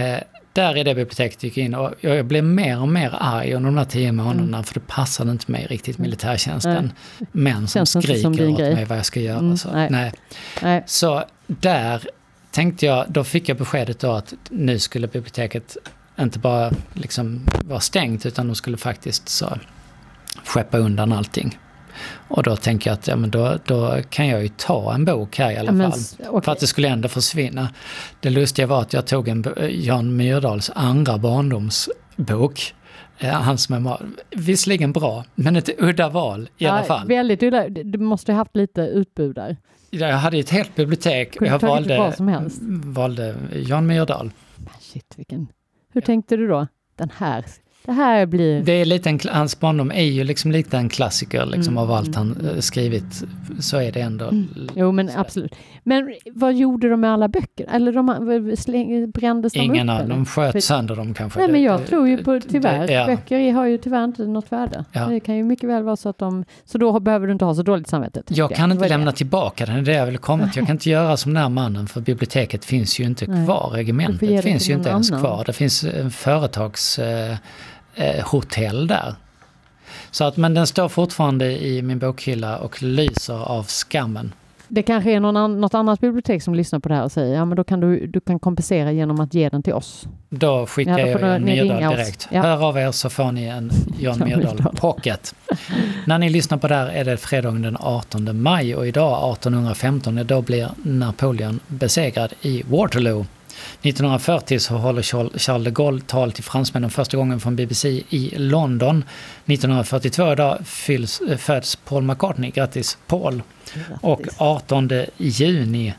Eh, 0.00 0.18
där 0.56 0.76
i 0.76 0.84
det 0.84 0.94
biblioteket 0.94 1.42
gick 1.42 1.58
in 1.58 1.74
och 1.74 1.94
jag 2.00 2.26
blev 2.26 2.44
mer 2.44 2.80
och 2.80 2.88
mer 2.88 3.14
arg 3.20 3.54
under 3.54 3.70
de 3.70 3.78
här 3.78 3.84
tio 3.84 4.12
månaderna 4.12 4.62
för 4.62 4.74
det 4.74 4.86
passade 4.86 5.30
inte 5.30 5.52
mig 5.52 5.66
riktigt 5.66 5.98
militärtjänsten. 5.98 6.92
Män 7.32 7.68
som 7.68 7.86
som 7.86 8.02
skriker 8.02 8.30
din 8.30 8.52
åt 8.52 8.58
grej. 8.58 8.74
mig 8.74 8.84
vad 8.84 8.98
jag 8.98 9.06
ska 9.06 9.20
göra. 9.20 9.38
Mm, 9.38 9.56
så, 9.56 9.72
nej. 9.72 9.88
nej. 9.90 10.12
Nej. 10.62 10.82
så 10.86 11.24
där 11.46 12.02
tänkte 12.50 12.86
jag, 12.86 13.06
då 13.08 13.24
fick 13.24 13.48
jag 13.48 13.56
beskedet 13.56 13.98
då 13.98 14.12
att 14.12 14.34
nu 14.50 14.78
skulle 14.78 15.06
biblioteket 15.08 15.76
inte 16.20 16.38
bara 16.38 16.72
liksom 16.92 17.40
vara 17.64 17.80
stängt 17.80 18.26
utan 18.26 18.46
de 18.46 18.54
skulle 18.54 18.76
faktiskt 18.76 19.28
så 19.28 19.58
skeppa 20.44 20.78
undan 20.78 21.12
allting. 21.12 21.58
Och 22.28 22.42
då 22.42 22.56
tänker 22.56 22.90
jag 22.90 22.94
att 22.94 23.08
ja, 23.08 23.16
men 23.16 23.30
då, 23.30 23.58
då 23.66 23.96
kan 24.10 24.28
jag 24.28 24.42
ju 24.42 24.48
ta 24.48 24.94
en 24.94 25.04
bok 25.04 25.38
här 25.38 25.50
i 25.50 25.56
alla 25.56 25.66
Ja, 25.68 25.72
men 25.72 25.92
fall. 25.92 26.00
okej. 26.28 26.42
För 26.44 26.52
att 26.52 26.60
det 26.60 26.66
skulle 26.66 26.88
ändå 26.88 27.08
försvinna. 27.08 27.68
Det 28.20 28.30
lustiga 28.30 28.66
var 28.66 28.80
att 28.80 28.92
jag 28.92 29.06
tog 29.06 29.28
en 29.28 29.44
Jan 29.70 30.16
Myrdals 30.16 30.70
andra 30.74 31.18
barndomsbok. 31.18 32.74
Eh, 33.18 33.28
Hans 33.42 33.68
memoar. 33.68 34.06
Visserligen 34.30 34.92
bra, 34.92 35.24
men 35.34 35.56
ett 35.56 35.68
udda 35.82 36.08
val 36.08 36.48
i 36.58 36.66
alla 36.66 36.78
Ja, 36.78 36.84
fall. 36.84 37.08
Väldigt 37.08 37.42
udda. 37.42 37.68
Du 37.68 37.98
måste 37.98 38.32
ha 38.32 38.36
haft 38.36 38.56
lite 38.56 38.80
utbud 38.80 39.34
där. 39.34 39.56
Jag 39.90 40.12
hade 40.12 40.38
ett 40.38 40.50
helt 40.50 40.74
bibliotek 40.74 41.38
Kunde 41.38 41.52
jag 41.54 41.60
valde, 41.60 42.12
som 42.16 42.28
helst. 42.28 42.58
valde 42.84 43.34
Jan 43.66 43.86
Myrdal. 43.86 44.30
Shit, 44.80 45.14
vilken... 45.16 45.46
Hur 45.92 46.00
tänkte 46.00 46.36
du 46.36 46.48
då? 46.48 46.66
Den 46.96 47.10
här, 47.16 47.44
det 47.86 47.92
här 47.92 48.26
blir... 48.26 48.62
Det 48.62 48.72
är 48.72 48.84
lite 48.84 49.10
en, 49.10 49.20
hans 49.30 49.60
barndom 49.60 49.90
är 49.90 50.02
ju 50.04 50.24
liksom 50.24 50.52
lite 50.52 50.76
en 50.76 50.88
klassiker 50.88 51.46
liksom 51.46 51.74
Mm, 51.74 51.84
av 51.84 51.92
allt 51.92 52.16
mm, 52.16 52.36
han 52.38 52.46
eh, 52.54 52.60
skrivit. 52.60 53.24
Så 53.60 53.76
är 53.76 53.92
det 53.92 54.00
ändå. 54.00 54.30
Jo, 54.74 54.92
men 54.92 55.08
så. 55.08 55.18
absolut. 55.18 55.54
Men 55.82 56.14
vad 56.32 56.54
gjorde 56.54 56.88
de 56.88 57.00
med 57.00 57.12
alla 57.12 57.28
böcker? 57.28 57.66
Eller 57.72 57.92
de, 57.92 58.56
släng, 58.56 59.10
brändes 59.10 59.52
de 59.52 59.58
Ingen 59.58 59.88
upp? 59.90 59.98
eller? 60.00 60.08
dem 60.08 60.26
sköt 60.26 60.52
För- 60.52 60.60
sönder 60.60 60.96
dem 60.96 61.14
kanske. 61.14 61.38
Nej, 61.38 61.46
Det- 61.48 61.52
men 61.52 61.62
jag 61.62 61.80
det- 61.80 61.86
tror 61.86 62.08
ju 62.08 62.24
på, 62.24 62.32
det- 62.32 62.40
tyvärr, 62.40 62.90
ja. 62.90 63.06
böcker 63.06 63.52
har 63.52 63.66
ju 63.66 63.78
tyvärr 63.78 64.04
inte 64.04 64.26
något 64.26 64.52
värde. 64.52 64.84
Ja. 64.92 65.06
Det 65.06 65.20
kan 65.20 65.36
ju 65.36 65.44
mycket 65.44 65.68
väl 65.70 65.82
vara 65.82 65.96
så 65.96 66.08
att 66.08 66.18
de... 66.18 66.44
Så 66.64 66.78
då 66.78 67.00
behöver 67.00 67.26
du 67.26 67.32
inte 67.32 67.44
ha 67.44 67.54
så 67.54 67.62
dåligt 67.62 67.88
samvete. 67.88 68.22
Jag 68.28 68.50
kan 68.54 68.68
Det 68.68 68.72
inte 68.72 68.80
var 68.80 68.88
det. 68.88 68.96
lämna 68.96 69.12
tillbaka 69.12 69.66
den, 69.66 69.74
det 69.74 69.80
är 69.80 69.84
det 69.84 69.98
jag 69.98 70.06
vill 70.06 70.18
komma 70.18 70.44
till. 70.48 70.52
Jag 70.60 70.66
kan 70.66 70.74
inte 70.76 70.90
göra 70.90 71.16
som 71.16 71.34
den 71.34 71.42
här 71.42 71.50
mannen 71.50 71.86
för 71.86 72.00
biblioteket 72.00 72.64
finns 72.64 73.00
ju 73.00 73.04
inte 73.04 73.26
Nej. 73.26 73.44
kvar. 73.46 73.70
Regementet 73.74 74.20
det 74.28 74.42
finns 74.42 74.70
ju 74.70 74.74
inte 74.74 74.88
ens 74.88 75.10
annan. 75.10 75.22
kvar. 75.22 75.42
Det 75.46 75.52
finns 75.52 75.84
en 75.84 76.10
företagshotell 76.10 77.30
eh, 77.30 77.36
eh, 77.96 78.24
hotell 78.28 78.86
där. 78.86 79.14
Så 80.10 80.24
att, 80.24 80.36
men 80.36 80.54
den 80.54 80.66
står 80.66 80.88
fortfarande 80.88 81.66
i 81.66 81.82
min 81.82 81.98
bokhylla 81.98 82.58
och 82.58 82.82
lyser 82.82 83.48
av 83.48 83.66
skammen. 83.66 84.32
Det 84.68 84.82
kanske 84.82 85.12
är 85.12 85.20
någon 85.20 85.60
något 85.60 85.74
annat 85.74 86.00
bibliotek 86.00 86.42
som 86.42 86.54
lyssnar 86.54 86.78
på 86.78 86.88
det 86.88 86.94
här 86.94 87.04
och 87.04 87.12
säger 87.12 87.34
ja 87.34 87.44
men 87.44 87.56
då 87.56 87.64
kan 87.64 87.80
du, 87.80 88.06
du 88.06 88.20
kan 88.20 88.38
kompensera 88.38 88.92
genom 88.92 89.20
att 89.20 89.34
ge 89.34 89.48
den 89.48 89.62
till 89.62 89.72
oss. 89.72 90.06
Då 90.28 90.66
skickar 90.66 90.98
Ja, 90.98 91.18
då 91.18 91.26
jag 91.26 91.34
en 91.36 91.42
ni 91.42 91.62
Myrdal 91.62 91.96
direkt. 91.96 92.28
Ja. 92.30 92.42
Hör 92.42 92.64
av 92.64 92.78
er 92.78 92.92
så 92.92 93.10
får 93.10 93.32
ni 93.32 93.44
en 93.44 93.70
Jan 93.98 94.18
Myrdal. 94.18 94.74
pocket. 94.76 95.34
När 96.06 96.18
ni 96.18 96.28
lyssnar 96.30 96.58
på 96.58 96.68
det 96.68 96.74
här 96.74 96.88
är 96.88 97.04
det 97.04 97.16
fredagen 97.16 97.62
den 97.62 97.76
18 97.80 98.42
maj 98.42 98.76
och 98.76 98.86
idag 98.86 99.32
1815 99.32 100.20
då 100.26 100.42
blir 100.42 100.68
Napoleon 100.82 101.60
besegrad 101.66 102.32
i 102.42 102.62
Waterloo. 102.68 103.26
1940 103.82 104.58
så 104.58 104.74
håller 104.74 105.02
Charles 105.02 105.64
de 105.64 105.70
Gaulle 105.70 106.00
tal 106.00 106.32
till 106.32 106.44
fransmännen 106.44 106.90
första 106.90 107.16
gången 107.16 107.40
från 107.40 107.56
BBC 107.56 107.88
i 108.08 108.38
London. 108.38 109.04
1942 109.44 110.32
idag 110.32 110.66
fylls, 110.66 111.20
eh, 111.20 111.36
föds 111.36 111.76
Paul 111.76 112.02
McCartney, 112.02 112.50
grattis 112.50 112.98
Paul. 113.06 113.42
Och 114.02 114.22
18 114.38 114.90
juni 115.16 115.94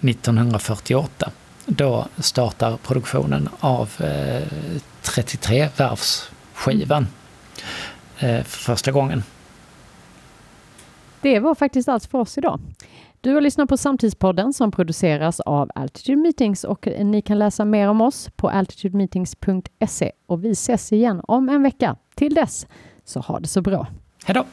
1948 0.00 1.30
då 1.66 2.06
startar 2.18 2.76
produktionen 2.76 3.48
av 3.60 3.90
eh, 3.98 4.42
33-varvsskivan 5.02 7.06
eh, 8.18 8.42
för 8.42 8.58
första 8.58 8.92
gången. 8.92 9.22
Det 11.20 11.40
var 11.40 11.54
faktiskt 11.54 11.88
allt 11.88 12.06
för 12.06 12.18
oss 12.18 12.38
idag. 12.38 12.60
Du 13.26 13.34
har 13.34 13.40
lyssnat 13.40 13.68
på 13.68 13.76
Samtidspodden 13.76 14.52
som 14.52 14.70
produceras 14.70 15.40
av 15.40 15.70
Altitude 15.74 16.16
Meetings 16.16 16.64
och 16.64 16.88
ni 17.00 17.22
kan 17.22 17.38
läsa 17.38 17.64
mer 17.64 17.88
om 17.88 18.00
oss 18.00 18.30
på 18.36 18.48
altitudemeetings.se 18.48 20.12
och 20.26 20.44
vi 20.44 20.50
ses 20.50 20.92
igen 20.92 21.20
om 21.28 21.48
en 21.48 21.62
vecka. 21.62 21.96
Till 22.14 22.34
dess, 22.34 22.66
så 23.04 23.20
ha 23.20 23.40
det 23.40 23.48
så 23.48 23.62
bra. 23.62 23.86
Hej 24.24 24.34
då! 24.34 24.44